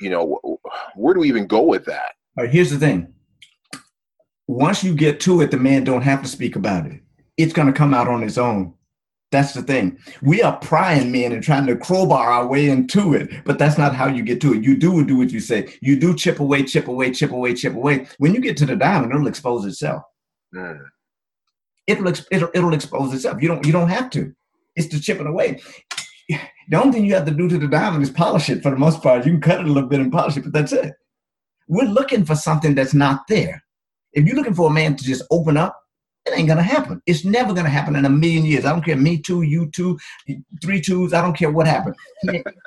[0.00, 0.58] you know,
[0.94, 2.14] where do we even go with that?
[2.38, 3.12] All right, here's the thing.
[4.46, 7.00] Once you get to it, the man don't have to speak about it.
[7.36, 8.72] It's gonna come out on its own.
[9.30, 9.98] That's the thing.
[10.22, 13.94] We are prying men and trying to crowbar our way into it, but that's not
[13.94, 14.64] how you get to it.
[14.64, 15.74] You do do what you say.
[15.82, 18.06] You do chip away, chip away, chip away, chip away.
[18.18, 20.02] When you get to the diamond, it'll expose itself.
[20.54, 20.80] Mm.
[21.86, 23.42] It'll, it'll it'll expose itself.
[23.42, 24.32] You don't you don't have to.
[24.76, 25.60] It's the chipping away.
[26.28, 28.62] The only thing you have to do to the diamond is polish it.
[28.62, 30.52] For the most part, you can cut it a little bit and polish it, but
[30.52, 30.92] that's it.
[31.66, 33.62] We're looking for something that's not there.
[34.12, 35.78] If you're looking for a man to just open up,
[36.28, 37.02] it ain't gonna happen.
[37.06, 38.64] It's never gonna happen in a million years.
[38.64, 38.96] I don't care.
[38.96, 39.42] Me too.
[39.42, 39.98] You too.
[40.62, 41.12] Three twos.
[41.12, 41.96] I don't care what happened.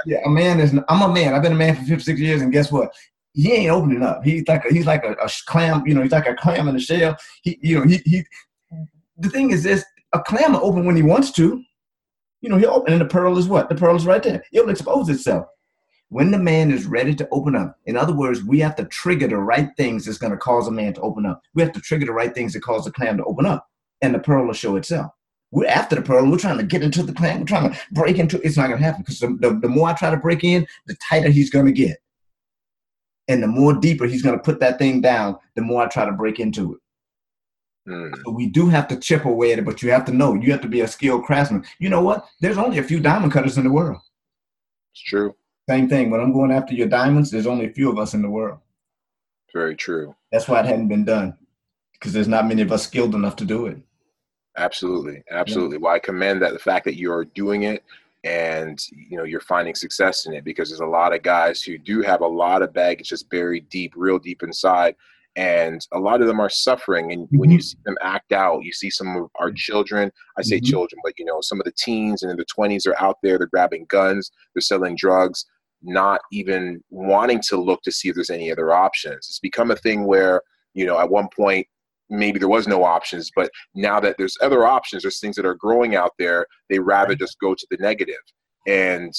[0.05, 0.73] yeah, a man is.
[0.89, 1.33] I'm a man.
[1.33, 2.91] I've been a man for 56 years, and guess what?
[3.33, 4.23] He ain't opening up.
[4.23, 5.85] He's like a, he's like a, a clam.
[5.85, 7.15] You know, he's like a clam in a shell.
[7.43, 8.23] He, you know, he he.
[9.17, 11.63] The thing is this: a clam will open when he wants to.
[12.41, 13.69] You know, he'll open, and the pearl is what?
[13.69, 14.43] The pearl is right there.
[14.51, 15.45] It'll expose itself
[16.11, 17.77] when the man is ready to open up.
[17.85, 20.71] In other words, we have to trigger the right things that's going to cause a
[20.71, 21.41] man to open up.
[21.53, 23.69] We have to trigger the right things that cause the clam to open up,
[24.01, 25.11] and the pearl will show itself.
[25.51, 26.29] We're after the pearl.
[26.29, 27.39] We're trying to get into the clam.
[27.39, 28.45] We're trying to break into.
[28.45, 30.67] It's not going to happen because the, the, the more I try to break in,
[30.85, 31.97] the tighter he's going to get,
[33.29, 35.37] and the more deeper he's going to put that thing down.
[35.55, 36.79] The more I try to break into it.
[37.89, 38.11] Mm.
[38.25, 40.35] So we do have to chip away at it, but you have to know.
[40.35, 41.63] You have to be a skilled craftsman.
[41.79, 42.25] You know what?
[42.41, 44.01] There's only a few diamond cutters in the world.
[44.93, 45.33] It's true.
[45.71, 46.09] Same thing.
[46.09, 48.59] When I'm going after your diamonds, there's only a few of us in the world.
[49.53, 50.13] Very true.
[50.29, 51.37] That's why it hadn't been done
[51.93, 53.77] because there's not many of us skilled enough to do it.
[54.57, 55.77] Absolutely, absolutely.
[55.77, 55.83] Yeah.
[55.83, 57.85] Well, I commend that the fact that you're doing it
[58.25, 61.77] and you know you're finding success in it because there's a lot of guys who
[61.77, 64.93] do have a lot of baggage just buried deep, real deep inside,
[65.37, 67.13] and a lot of them are suffering.
[67.13, 67.37] And mm-hmm.
[67.37, 67.63] when you mm-hmm.
[67.63, 70.11] see them act out, you see some of our children.
[70.37, 70.65] I say mm-hmm.
[70.65, 73.37] children, but you know some of the teens and in the 20s are out there.
[73.37, 74.31] They're grabbing guns.
[74.53, 75.45] They're selling drugs
[75.83, 79.17] not even wanting to look to see if there's any other options.
[79.17, 80.41] It's become a thing where,
[80.73, 81.67] you know, at one point,
[82.09, 85.55] maybe there was no options, but now that there's other options, there's things that are
[85.55, 88.19] growing out there, they rather just go to the negative.
[88.67, 89.13] And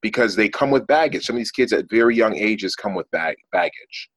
[0.00, 3.10] because they come with baggage, some of these kids at very young ages come with
[3.12, 4.10] bag- baggage.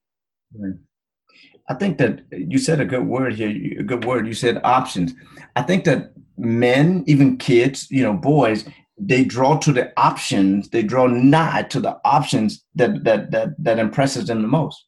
[1.68, 4.26] I think that you said a good word here, a good word.
[4.26, 5.14] You said options.
[5.54, 8.64] I think that men, even kids, you know, boys,
[8.98, 13.78] they draw to the options they draw not to the options that that that that
[13.78, 14.86] impresses them the most.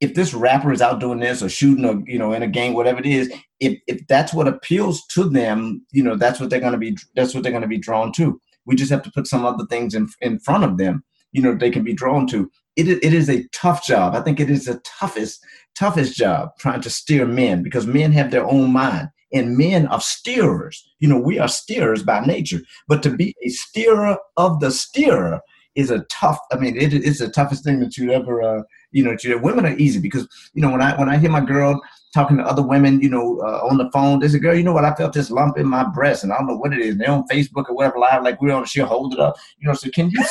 [0.00, 2.74] If this rapper is out doing this or shooting or you know in a game
[2.74, 6.60] whatever it is if if that's what appeals to them you know that's what they're
[6.60, 8.40] going to be that's what they're going to be drawn to.
[8.64, 11.54] We just have to put some other things in in front of them you know
[11.54, 12.50] they can be drawn to.
[12.76, 14.14] It, it is a tough job.
[14.14, 15.44] I think it is the toughest
[15.74, 20.00] toughest job trying to steer men because men have their own mind and men are
[20.00, 20.76] steerers.
[20.98, 25.40] You know, we are steerers by nature, but to be a steerer of the steerer
[25.74, 26.38] is a tough.
[26.52, 29.76] I mean, it, it's the toughest thing that you ever, uh, you know, women are
[29.76, 31.80] easy because you know when I when I hear my girl
[32.12, 34.20] talking to other women, you know, uh, on the phone.
[34.20, 34.84] There's a girl, you know what?
[34.84, 36.96] I felt this lump in my breast, and I don't know what it is.
[36.96, 38.64] they're on Facebook or whatever live, like we're on.
[38.64, 39.74] She'll hold it up, you know.
[39.74, 40.22] So can you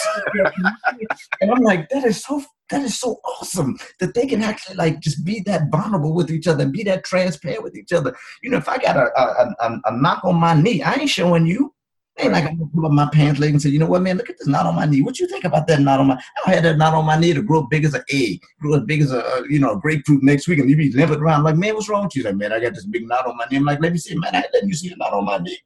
[1.41, 2.43] and I'm like, that is so.
[2.69, 6.47] That is so awesome that they can actually like just be that vulnerable with each
[6.47, 8.15] other and be that transparent with each other.
[8.41, 11.09] You know, if I got a a, a, a knock on my knee, I ain't
[11.09, 11.73] showing you.
[12.19, 14.29] Ain't like gonna pull up my pants leg and say, you know what, man, look
[14.29, 15.01] at this knot on my knee.
[15.01, 16.21] What you think about that knot on my?
[16.45, 18.83] I had that knot on my knee to grow big as an egg, grow as
[18.83, 21.55] big as a you know a grapefruit next week, and you be limping around like,
[21.55, 22.23] man, what's wrong with you?
[22.23, 23.57] Like, man, I got this big knot on my knee.
[23.57, 25.57] I'm like, let me see, man, I let you see the knot on my knee.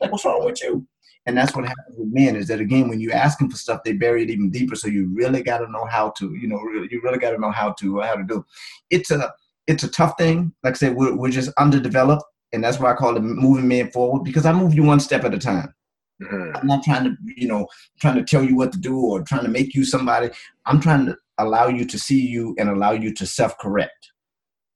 [0.00, 0.86] Like, what's wrong with you?
[1.26, 3.82] And that's what happens with men is that again, when you ask them for stuff,
[3.84, 4.76] they bury it even deeper.
[4.76, 7.50] So you really got to know how to, you know, you really got to know
[7.50, 8.44] how to uh, how to do.
[8.90, 9.32] It's a
[9.66, 10.52] it's a tough thing.
[10.62, 12.22] Like I said, we're, we're just underdeveloped,
[12.52, 15.24] and that's why I call it moving men forward because I move you one step
[15.24, 15.74] at a time.
[16.22, 16.56] Mm-hmm.
[16.56, 17.66] I'm not trying to, you know,
[18.00, 20.30] trying to tell you what to do or trying to make you somebody.
[20.64, 24.12] I'm trying to allow you to see you and allow you to self-correct,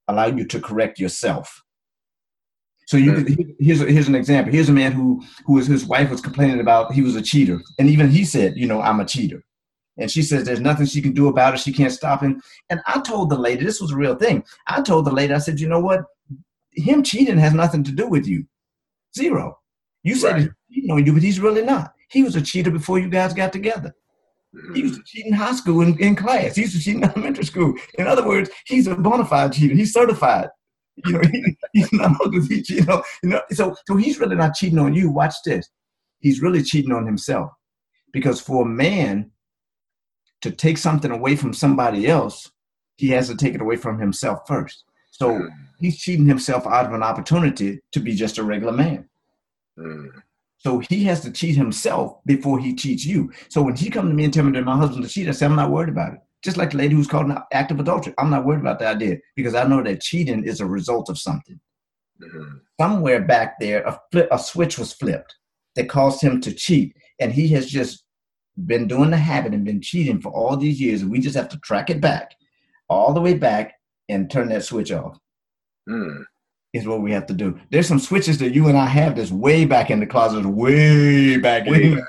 [0.08, 1.62] allow you to correct yourself.
[2.86, 3.34] So you mm-hmm.
[3.34, 4.52] could, here's a, here's an example.
[4.52, 7.60] Here's a man who who was his wife was complaining about he was a cheater,
[7.78, 9.42] and even he said, you know, I'm a cheater.
[9.96, 11.60] And she says there's nothing she can do about it.
[11.60, 12.40] She can't stop him.
[12.70, 14.42] And I told the lady, this was a real thing.
[14.66, 16.04] I told the lady, I said, you know what?
[16.72, 18.46] Him cheating has nothing to do with you.
[19.14, 19.58] Zero.
[20.02, 20.50] You said Right.
[20.90, 21.92] On you, but he's really not.
[22.10, 23.94] He was a cheater before you guys got together.
[24.74, 26.56] He used to cheat in high school in, in class.
[26.56, 27.74] He used to cheat in elementary school.
[27.98, 29.74] In other words, he's a bona fide cheater.
[29.74, 30.48] He's certified.
[31.06, 32.16] You know, he, he's not
[32.48, 33.42] he, you know, you know.
[33.52, 35.10] So, so he's really not cheating on you.
[35.10, 35.68] Watch this.
[36.18, 37.50] He's really cheating on himself,
[38.12, 39.30] because for a man
[40.42, 42.50] to take something away from somebody else,
[42.96, 44.84] he has to take it away from himself first.
[45.10, 45.48] So Mm.
[45.78, 49.08] he's cheating himself out of an opportunity to be just a regular man.
[49.78, 50.10] Mm.
[50.62, 53.32] So he has to cheat himself before he cheats you.
[53.48, 55.32] So when he comes to me and tell me that my husband's a cheater, I
[55.32, 56.20] say I'm not worried about it.
[56.42, 58.86] Just like the lady who's called an act of adultery, I'm not worried about the
[58.86, 61.58] idea because I know that cheating is a result of something.
[62.22, 62.60] Mm.
[62.78, 65.34] Somewhere back there, a, flip, a switch was flipped
[65.76, 68.04] that caused him to cheat, and he has just
[68.66, 71.48] been doing the habit and been cheating for all these years, and we just have
[71.50, 72.34] to track it back,
[72.88, 73.74] all the way back,
[74.08, 75.18] and turn that switch off.
[75.88, 76.24] Mm.
[76.72, 77.58] Is what we have to do.
[77.70, 81.36] There's some switches that you and I have that's way back in the closet, way
[81.36, 82.04] back in Way the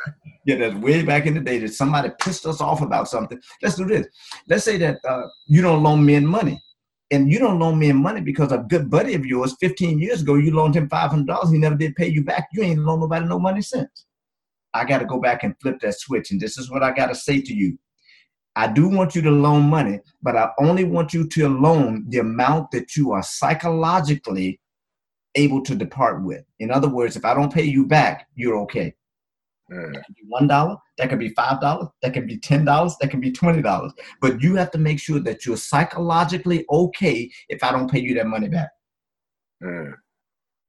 [0.46, 3.40] yeah, that's way back in the day that somebody pissed us off about something.
[3.62, 4.08] Let's do this.
[4.48, 6.62] Let's say that uh, you don't loan men money.
[7.12, 10.36] And you don't loan men money because a good buddy of yours 15 years ago,
[10.36, 11.52] you loaned him $500.
[11.52, 12.48] He never did pay you back.
[12.54, 14.06] You ain't loaned nobody no money since.
[14.74, 16.32] I got to go back and flip that switch.
[16.32, 17.78] And this is what I got to say to you.
[18.56, 22.20] I do want you to loan money, but I only want you to loan the
[22.20, 24.60] amount that you are psychologically
[25.36, 26.44] able to depart with.
[26.60, 28.94] In other words, if I don't pay you back, you're okay
[29.72, 29.94] Mm.
[30.06, 33.10] could be one dollar, that could be five dollars, that could be ten dollars, that
[33.10, 33.94] can be twenty dollars.
[34.20, 38.14] But you have to make sure that you're psychologically okay if I don't pay you
[38.16, 38.70] that money back.
[39.64, 39.94] Mm.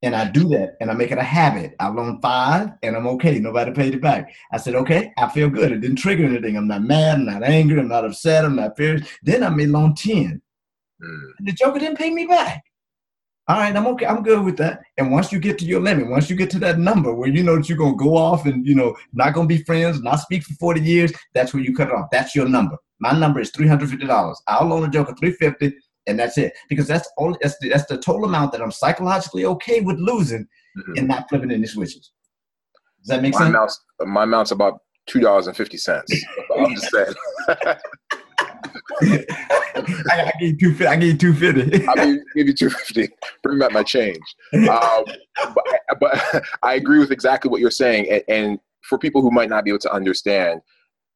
[0.03, 1.75] And I do that and I make it a habit.
[1.79, 3.39] I loan five and I'm okay.
[3.39, 4.33] Nobody paid it back.
[4.51, 5.71] I said, okay, I feel good.
[5.71, 6.57] It didn't trigger anything.
[6.57, 9.07] I'm not mad, I'm not angry, I'm not upset, I'm not furious.
[9.23, 10.41] Then I may loan 10.
[11.01, 11.31] Mm.
[11.39, 12.63] The joker didn't pay me back.
[13.47, 14.05] All right, I'm okay.
[14.05, 14.83] I'm good with that.
[14.97, 17.43] And once you get to your limit, once you get to that number where you
[17.43, 20.43] know that you're gonna go off and you know not gonna be friends, not speak
[20.43, 22.07] for 40 years, that's where you cut it off.
[22.09, 22.77] That's your number.
[22.99, 24.35] My number is $350.
[24.47, 25.77] I'll loan a joker 350
[26.07, 26.53] and that's it.
[26.69, 30.47] Because that's only that's the, that's the total amount that I'm psychologically okay with losing
[30.77, 30.97] Mhm.
[30.99, 32.11] and not flipping any switches.
[33.01, 33.49] Does that make My sense?
[33.49, 36.11] amount's my amount's about two dollars and fifty cents.
[36.57, 37.13] I'm just saying.
[39.01, 39.25] I,
[40.11, 40.87] I give you two.
[40.87, 41.87] I give you two fifty.
[41.87, 43.09] I'll give, give you two fifty.
[43.43, 44.19] Bring back my change.
[44.53, 45.03] Um,
[45.53, 45.63] but,
[45.99, 48.07] but I agree with exactly what you're saying.
[48.09, 50.61] And, and for people who might not be able to understand,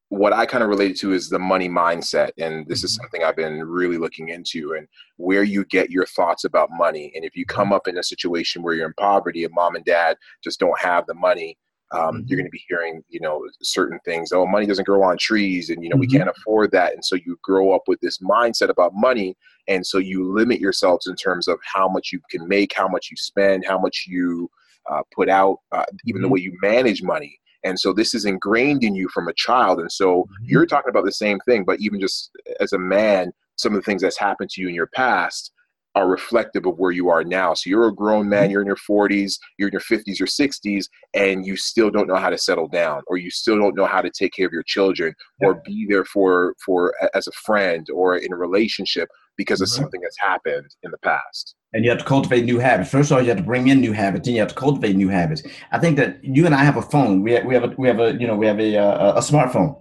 [0.10, 2.32] what I kind of related to is the money mindset.
[2.38, 4.88] And this is something I've been really looking into and
[5.18, 7.12] where you get your thoughts about money.
[7.16, 9.84] And if you come up in a situation where you're in poverty and mom and
[9.84, 11.58] dad just don't have the money,
[11.91, 14.32] um, you're going to be hearing, you know, certain things.
[14.34, 16.18] Oh, money doesn't grow on trees, and you know we Mhm.
[16.18, 16.93] can't afford that.
[16.93, 19.38] And so you grow up with this mindset about money,
[19.70, 23.08] and so you limit yourselves in terms of how much you can make, how much
[23.10, 24.49] you spend, how much you
[24.89, 26.32] uh, put out, uh, even the Mhm.
[26.32, 27.39] way you manage money.
[27.68, 29.80] And so this is ingrained in you from a child.
[29.80, 30.49] And so Mhm.
[30.51, 33.84] you're talking about the same thing, but even just as a man, some of the
[33.86, 35.51] things that's happened to you in your past
[35.95, 37.55] are reflective of where you are now.
[37.55, 40.88] So you're a grown man, you're in your 40s, you're in your 50s, your 60s,
[41.15, 44.01] and you still don't know how to settle down, or you still don't know how
[44.01, 48.15] to take care of your children, or be there for for as a friend or
[48.18, 49.75] in a relationship because of Mhm.
[49.75, 51.55] something that's happened in the past.
[51.73, 52.89] and you have to cultivate new habits.
[52.89, 54.95] First of all, you have to bring in new habits, then you have to cultivate
[54.95, 55.43] new habits.
[55.73, 57.21] I think that you and I have a phone.
[57.21, 59.19] We have, we have a we have a you know we have a uh, a
[59.19, 59.75] smartphone.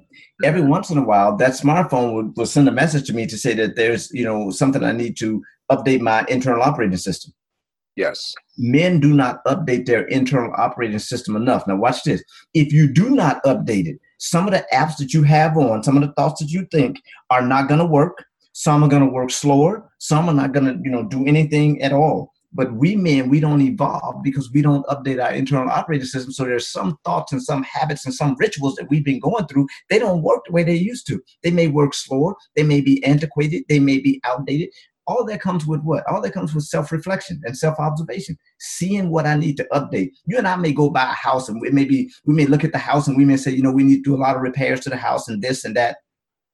[0.44, 3.38] Every once in a while, that smartphone would, will send a message to me to
[3.38, 7.32] say that there's you know something I need to update my internal operating system.
[7.94, 8.34] Yes.
[8.59, 11.66] Men do not update their internal operating system enough.
[11.66, 12.22] Now, watch this.
[12.52, 15.96] If you do not update it, some of the apps that you have on, some
[15.96, 17.00] of the thoughts that you think
[17.30, 18.26] are not going to work.
[18.59, 19.86] Some are going to work slower.
[19.98, 22.32] Some are not going to, you know, do anything at all.
[22.54, 26.32] But we men, we don't evolve because we don't update our internal operating system.
[26.32, 29.66] So there's some thoughts and some habits and some rituals that we've been going through.
[29.90, 31.20] They don't work the way they used to.
[31.42, 32.34] They may work slower.
[32.54, 33.64] They may be antiquated.
[33.68, 34.70] They may be outdated
[35.07, 36.04] all that comes with what?
[36.11, 40.11] All that comes with self-reflection and self-observation, seeing what I need to update.
[40.24, 42.64] You and I may go buy a house, and we may be, we may look
[42.64, 44.34] at the house and we may say, you know, we need to do a lot
[44.34, 45.98] of repairs to the house and this and that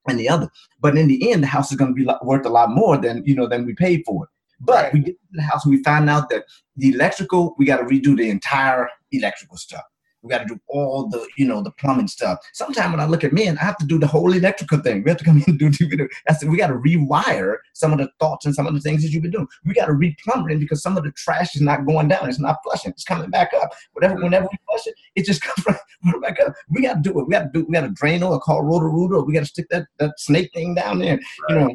[0.08, 0.48] and the other.
[0.80, 3.22] But in the end, the house is going to be worth a lot more than
[3.24, 4.30] you know than we paid for it.
[4.60, 4.92] But Right.
[4.92, 6.44] we get to the house and we find out that
[6.76, 9.82] the electrical, we got to redo the entire electrical stuff.
[10.22, 12.38] We got to do all the, you know, the plumbing stuff.
[12.52, 15.02] Sometimes when I look at men, I have to do the whole electrical thing.
[15.02, 17.98] We have to come in and do, do said, we got to rewire some of
[17.98, 19.48] the thoughts and some of the things that you've been doing.
[19.64, 22.28] We got to re-plumbing because some of the trash is not going down.
[22.28, 22.92] It's not flushing.
[22.92, 23.72] It's coming back up.
[23.92, 24.24] Whatever, mm-hmm.
[24.24, 26.54] whenever we flush it, it just comes right, back up.
[26.70, 27.26] We got to do it.
[27.26, 27.64] We got to do.
[27.64, 29.22] We got to drain or call rooter.
[29.22, 31.18] We got to stick that that snake thing down there.
[31.48, 31.50] Right.
[31.50, 31.74] You know,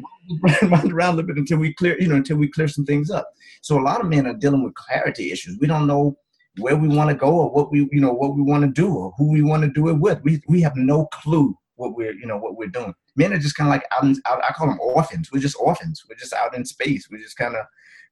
[0.68, 2.00] run around a little bit until we clear.
[2.00, 3.28] You know, until we clear some things up.
[3.60, 5.58] So a lot of men are dealing with clarity issues.
[5.60, 6.16] We don't know
[6.56, 8.94] where we want to go or what we you know what we want to do
[8.94, 10.20] or who we want to do it with.
[10.24, 12.94] We we have no clue what we're you know what we're doing.
[13.16, 14.42] Men are just kind of like out, in, out.
[14.44, 15.30] I call them orphans.
[15.32, 16.02] We're just orphans.
[16.08, 17.08] We're just out in space.
[17.10, 17.64] We're just kind of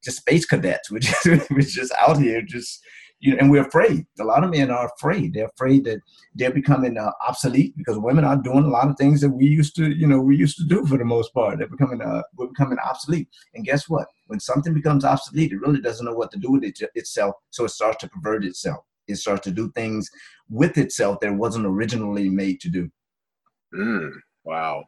[0.05, 0.91] just space cadets.
[0.91, 2.83] We're just we're just out here just
[3.21, 4.07] you know, and we're afraid.
[4.21, 5.33] A lot of men are afraid.
[5.33, 6.01] They're afraid that
[6.35, 9.75] they're becoming uh, obsolete because women are doing a lot of things that we used
[9.77, 11.59] to, you know, we used to do for the most part.
[11.59, 13.29] They're becoming, uh, we're becoming obsolete.
[13.55, 14.07] And guess what?
[14.27, 17.65] When something becomes obsolete, it really doesn't know what to do with it itself, so
[17.65, 18.85] it starts to pervert itself.
[19.09, 20.11] It starts to do things
[20.51, 22.91] with itself that it wasn't originally made to do.
[23.75, 24.11] Mm,
[24.45, 24.85] wow.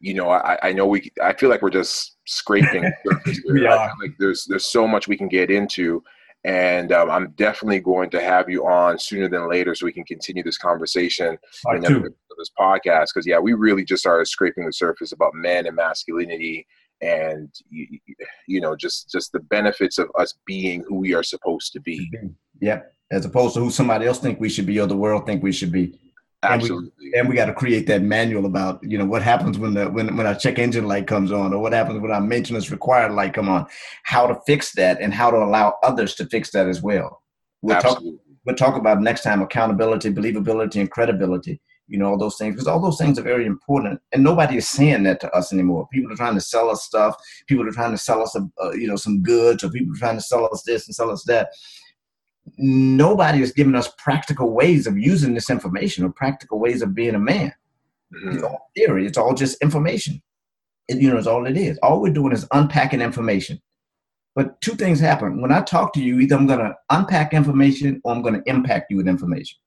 [0.00, 1.10] You know, I, I know we.
[1.20, 2.88] I feel like we're just scraping.
[3.50, 3.90] we are.
[4.00, 6.02] like there's there's so much we can get into
[6.44, 10.04] and um, I'm definitely going to have you on sooner than later so we can
[10.04, 11.36] continue this conversation
[11.74, 13.08] in this podcast.
[13.12, 16.66] Because yeah, we really just started scraping the surface about men and masculinity,
[17.00, 17.98] and you,
[18.46, 22.10] you know, just just the benefits of us being who we are supposed to be.
[22.60, 25.42] Yep, as opposed to who somebody else think we should be or the world think
[25.42, 25.98] we should be.
[26.42, 26.90] Absolutely.
[27.14, 29.90] And we, we got to create that manual about you know what happens when the
[29.90, 33.12] when when our check engine light comes on, or what happens when our maintenance required
[33.12, 33.66] light come on,
[34.04, 37.22] how to fix that, and how to allow others to fix that as well.
[37.62, 38.12] We'll Absolutely.
[38.12, 41.60] talk we'll talk about next time accountability, believability, and credibility.
[41.88, 44.68] You know all those things because all those things are very important, and nobody is
[44.68, 45.88] saying that to us anymore.
[45.92, 47.16] People are trying to sell us stuff.
[47.48, 49.98] People are trying to sell us, a, uh, you know, some goods, or people are
[49.98, 51.48] trying to sell us this and sell us that
[52.56, 57.14] nobody is giving us practical ways of using this information or practical ways of being
[57.14, 57.52] a man.
[58.14, 58.34] Mm-hmm.
[58.34, 59.06] It's all theory.
[59.06, 60.22] It's all just information.
[60.88, 61.78] It, you know, it's all it is.
[61.78, 63.60] All we're doing is unpacking information.
[64.34, 65.42] But two things happen.
[65.42, 68.48] When I talk to you, either I'm going to unpack information or I'm going to
[68.48, 69.58] impact you with information.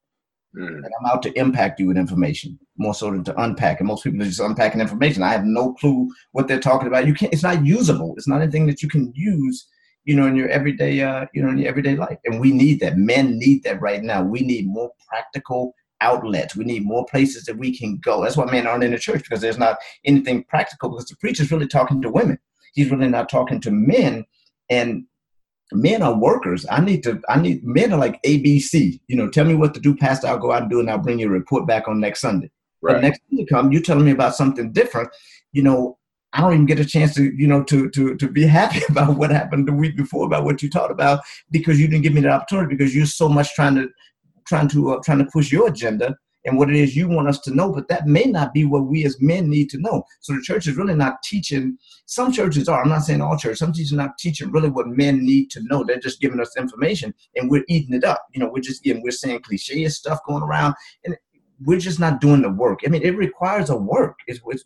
[0.55, 0.67] Mm.
[0.67, 3.79] And I'm out to impact you with information more so than to unpack.
[3.79, 5.23] And most people are just unpacking information.
[5.23, 7.07] I have no clue what they're talking about.
[7.07, 7.33] You can't.
[7.33, 8.13] It's not usable.
[8.17, 9.67] It's not anything that you can use
[10.05, 12.17] you know, in your everyday, uh, you know, in your everyday life.
[12.25, 12.97] And we need that.
[12.97, 14.23] Men need that right now.
[14.23, 16.55] We need more practical outlets.
[16.55, 18.23] We need more places that we can go.
[18.23, 21.51] That's why men aren't in the church because there's not anything practical because the preacher's
[21.51, 22.39] really talking to women.
[22.73, 24.25] He's really not talking to men.
[24.69, 25.05] And
[25.71, 26.65] men are workers.
[26.69, 28.99] I need to, I need, men are like ABC.
[29.07, 30.27] You know, tell me what to do, Pastor.
[30.27, 32.21] I'll go out and do it and I'll bring you a report back on next
[32.21, 32.49] Sunday.
[32.81, 32.93] Right.
[32.93, 35.09] But next Sunday come, you're telling me about something different.
[35.51, 35.97] You know,
[36.33, 39.17] I don't even get a chance to, you know, to to to be happy about
[39.17, 41.21] what happened the week before about what you talked about
[41.51, 43.89] because you didn't give me the opportunity because you're so much trying to
[44.47, 46.15] trying to uh, trying to push your agenda
[46.45, 48.87] and what it is you want us to know, but that may not be what
[48.87, 50.03] we as men need to know.
[50.21, 51.77] So the church is really not teaching.
[52.05, 52.81] Some churches are.
[52.81, 53.59] I'm not saying all churches.
[53.59, 55.83] Some churches are not teaching really what men need to know.
[55.83, 58.25] They're just giving us information and we're eating it up.
[58.33, 60.75] You know, we're just and we're saying cliche stuff going around
[61.05, 61.15] and
[61.63, 62.79] we're just not doing the work.
[62.85, 64.17] I mean, it requires a work.
[64.25, 64.63] It's, it's,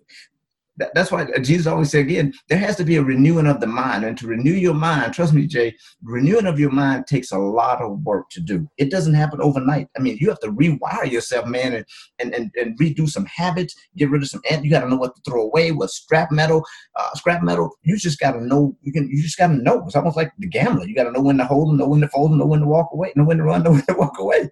[0.78, 4.04] that's why Jesus always said again, there has to be a renewing of the mind.
[4.04, 5.74] And to renew your mind, trust me, Jay,
[6.04, 8.68] renewing of your mind takes a lot of work to do.
[8.78, 9.88] It doesn't happen overnight.
[9.96, 11.86] I mean, you have to rewire yourself, man, and
[12.20, 15.22] and, and, and redo some habits, get rid of some you gotta know what to
[15.22, 16.64] throw away, what scrap metal,
[16.96, 17.70] uh, scrap metal.
[17.84, 19.84] You just gotta know you can you just gotta know.
[19.86, 20.86] It's almost like the gambler.
[20.86, 23.14] You gotta know when to hold, know when to fold, know when to walk away,
[23.16, 24.50] know when to run, know when to walk away.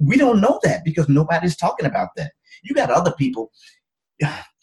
[0.00, 2.32] We don't know that because nobody's talking about that.
[2.62, 3.52] You got other people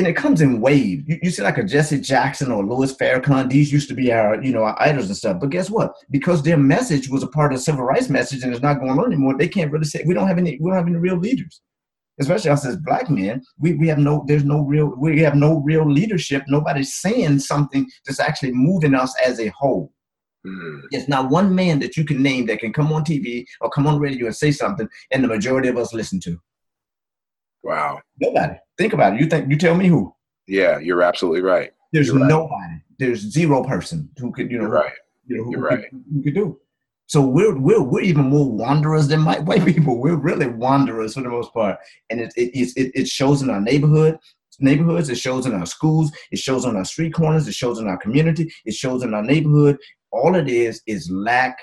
[0.00, 1.04] and it comes in waves.
[1.06, 3.50] You, you, see, like a Jesse Jackson or Louis Farrakhan.
[3.50, 5.38] These used to be our, you know, our idols and stuff.
[5.38, 5.92] But guess what?
[6.10, 8.98] Because their message was a part of the civil rights message, and it's not going
[8.98, 9.36] on anymore.
[9.36, 10.58] They can't really say we don't have any.
[10.58, 11.60] We don't have any real leaders,
[12.18, 13.42] especially us as black men.
[13.58, 14.24] We, we have no.
[14.26, 14.94] There's no real.
[14.96, 16.44] We have no real leadership.
[16.48, 19.92] Nobody's saying something that's actually moving us as a whole.
[20.46, 20.80] Mm.
[20.92, 23.86] There's not one man that you can name that can come on TV or come
[23.86, 26.40] on radio and say something, and the majority of us listen to.
[27.62, 28.00] Wow.
[28.20, 28.54] Nobody.
[28.78, 29.20] Think about it.
[29.20, 30.14] You think you tell me who?
[30.46, 31.72] Yeah, you're absolutely right.
[31.92, 32.54] There's you're nobody.
[32.54, 32.80] Right.
[32.98, 34.92] There's zero person who could, you know, you're right.
[35.26, 35.84] You know, who, you're right.
[35.90, 36.58] Who could do.
[37.06, 39.98] So we're we're we're even more wanderers than white people.
[39.98, 43.60] We're really wanderers for the most part, and it it it, it shows in our
[43.60, 44.18] neighborhood
[44.60, 45.08] neighborhoods.
[45.08, 46.12] It shows in our schools.
[46.30, 47.48] It shows on our street corners.
[47.48, 48.52] It shows in our community.
[48.64, 49.78] It shows in our neighborhood.
[50.12, 51.58] All it is is lack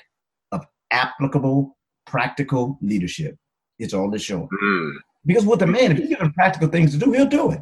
[0.52, 3.36] of applicable, practical leadership.
[3.80, 4.48] It's all it shows.
[4.64, 4.92] Mm.
[5.28, 7.62] Because with a man, if you give him practical things to do, he'll do it.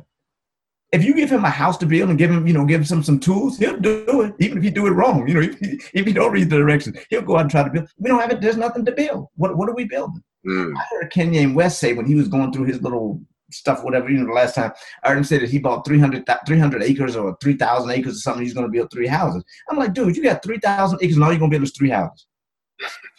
[0.91, 3.03] If you give him a house to build and give him, you know, give him
[3.03, 4.35] some tools, he'll do it.
[4.39, 6.97] Even if you do it wrong, you know, if, if you don't read the directions,
[7.09, 7.89] he'll go out and try to build.
[7.97, 8.39] We don't have it.
[8.39, 9.27] There's nothing to build.
[9.35, 10.23] What What are we building?
[10.45, 10.73] Mm.
[10.77, 13.19] I heard Kanye West say when he was going through his little
[13.51, 14.71] stuff, whatever, you know, the last time,
[15.03, 18.43] I heard him say that he bought 300, 300 acres or 3,000 acres or something.
[18.43, 19.43] He's going to build three houses.
[19.69, 21.89] I'm like, dude, you got 3,000 acres and all you're going to build is three
[21.89, 22.27] houses.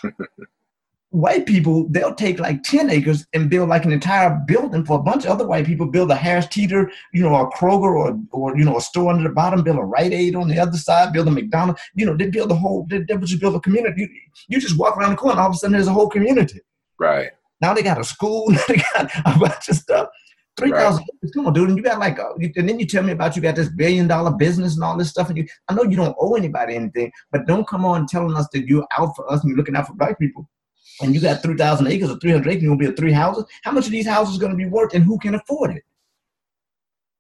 [1.11, 5.03] white people, they'll take like 10 acres and build like an entire building for a
[5.03, 8.59] bunch of other white people, build a Harris Teeter, you know, a Kroger or, or
[8.59, 11.13] you know, a store under the bottom, build a Rite Aid on the other side,
[11.13, 14.03] build a McDonald's, you know, they build a whole, they, they just build a community.
[14.03, 14.09] You,
[14.49, 16.61] you just walk around the corner, all of a sudden there's a whole community.
[16.99, 17.31] Right.
[17.61, 20.09] Now they got a school, they got a bunch of stuff.
[20.59, 21.05] Three thousand.
[21.23, 21.33] Right.
[21.35, 21.69] Come on, dude.
[21.69, 23.69] And you got like, uh, a, and then you tell me about you got this
[23.69, 25.29] billion dollar business and all this stuff.
[25.29, 28.49] And you, I know you don't owe anybody anything, but don't come on telling us
[28.55, 30.49] that you're out for us and you're looking out for black people
[31.01, 33.45] and you got 3,000 acres or 300 acres, you're going to build three houses.
[33.63, 35.83] How much of these houses going to be worth and who can afford it?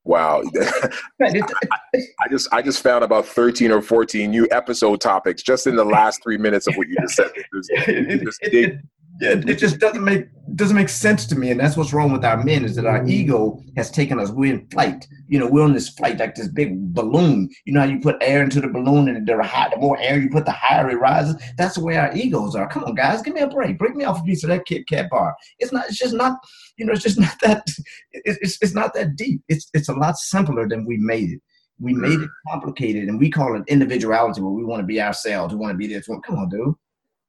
[0.04, 0.42] Wow.
[1.20, 5.84] I just I just found about 13 or 14 new episode topics just in the
[5.84, 7.30] last three minutes of what you just said.
[7.36, 8.78] it, it, it,
[9.20, 12.24] it, it just doesn't make doesn't make sense to me and that's what's wrong with
[12.24, 13.10] our men is that our mm-hmm.
[13.10, 14.30] ego has taken us.
[14.30, 15.06] We're in flight.
[15.28, 17.50] You know we're on this flight like this big balloon.
[17.64, 20.18] You know how you put air into the balloon and the, high, the more air
[20.18, 21.36] you put the higher it rises?
[21.58, 22.68] That's the way our egos are.
[22.68, 23.78] Come on guys give me a break.
[23.78, 25.34] Break me off a piece of that kit kat bar.
[25.58, 26.38] It's not it's just not
[26.76, 27.66] you know it's just not that
[28.12, 29.40] it's, it's not that deep.
[29.48, 31.40] It's it's a lot simpler than we made it.
[31.78, 32.50] We made it mm-hmm.
[32.50, 35.76] complicated and we call it individuality where we want to be ourselves we want to
[35.76, 36.74] be this one come on dude.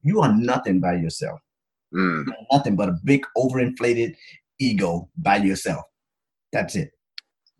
[0.03, 1.39] You are nothing by yourself
[1.93, 2.25] Mm.
[2.51, 4.15] Nothing but a big overinflated
[4.59, 5.85] ego by yourself.
[6.51, 6.91] That's it.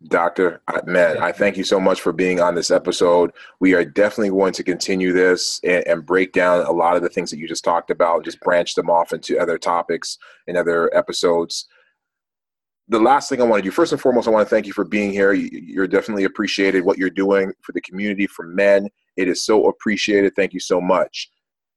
[0.06, 3.32] Doctor, man, I thank you so much for being on this episode.
[3.58, 7.08] We are definitely going to continue this and, and, break down a lot of the
[7.08, 10.16] things that you just talked about, just branch them off into other topics
[10.46, 11.66] in other episodes.
[12.86, 14.72] The last thing I want to do, first and foremost, I want to thank you
[14.72, 15.32] for being here.
[15.32, 18.88] You're definitely appreciated what you're doing for the community, for men.
[19.16, 20.36] It is so appreciated.
[20.36, 21.28] Thank you so much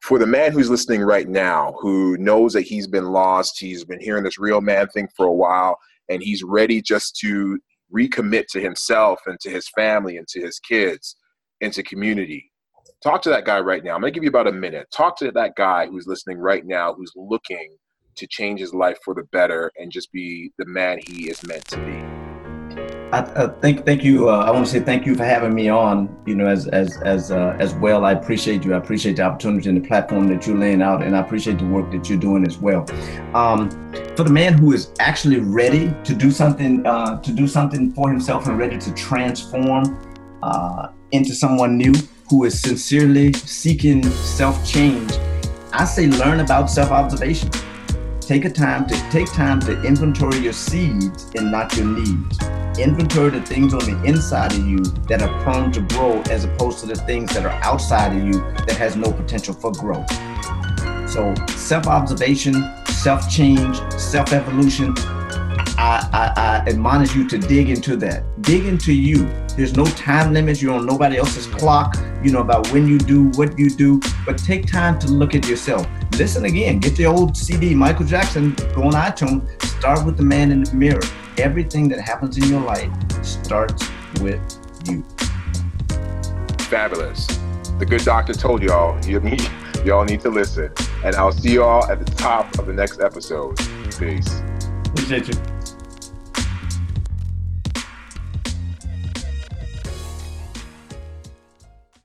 [0.02, 4.00] for the man who's listening right now who knows that he's been lost, he's been
[4.00, 5.78] hearing this real man thing for a while,
[6.10, 7.60] and he's ready just to
[7.94, 11.16] recommit to himself and to his family and to his kids
[11.62, 12.52] and to community.
[13.04, 13.94] Talk to that guy right now.
[13.94, 14.88] I'm going to give you about a minute.
[14.92, 17.76] Talk to that guy who's listening right now who's looking
[18.16, 21.66] to change his life for the better and just be the man he is meant
[21.66, 22.21] to be.
[23.12, 24.30] I, uh, thank thank you.
[24.30, 26.16] Uh, I want to say thank you for having me on.
[26.26, 28.06] You know, as as as uh, as well.
[28.06, 28.74] I appreciate you.
[28.74, 31.66] I appreciate the opportunity and the platform that you're laying out, and I appreciate the
[31.66, 32.86] work that you're doing as well.
[33.34, 33.70] Um,
[34.16, 38.10] for the man who is actually ready to do something uh, to do something for
[38.10, 40.00] himself and ready to transform
[40.42, 41.94] uh, into someone new,
[42.30, 45.12] who is sincerely seeking self change,
[45.74, 47.52] I say learn about self observation.
[48.32, 52.40] Take a time to take time to inventory your seeds and not your needs
[52.80, 54.78] inventory the things on the inside of you
[55.10, 58.40] that are prone to grow as opposed to the things that are outside of you
[58.68, 60.10] that has no potential for growth.
[61.10, 62.54] So self-observation,
[62.88, 64.94] self-change, self-evolution,
[65.78, 68.24] I, I, I, admonish you to dig into that.
[68.44, 69.28] Dig into you.
[69.58, 70.62] There's no time limits.
[70.62, 74.00] You're on nobody else's clock, you know, about when you do what you do.
[74.26, 75.86] But take time to look at yourself.
[76.22, 76.78] Listen again.
[76.78, 79.60] Get the old CD, Michael Jackson, go on iTunes.
[79.80, 81.02] Start with the man in the mirror
[81.40, 82.92] everything that happens in your life
[83.26, 83.90] starts
[84.22, 84.40] with
[84.86, 85.04] you.
[86.70, 87.26] Fabulous.
[87.80, 89.42] The good doctor told y'all, you need,
[89.84, 90.72] y'all need to listen.
[91.04, 93.58] And I'll see y'all at the top of the next episode.
[93.98, 94.44] Peace.
[94.86, 95.61] Appreciate you.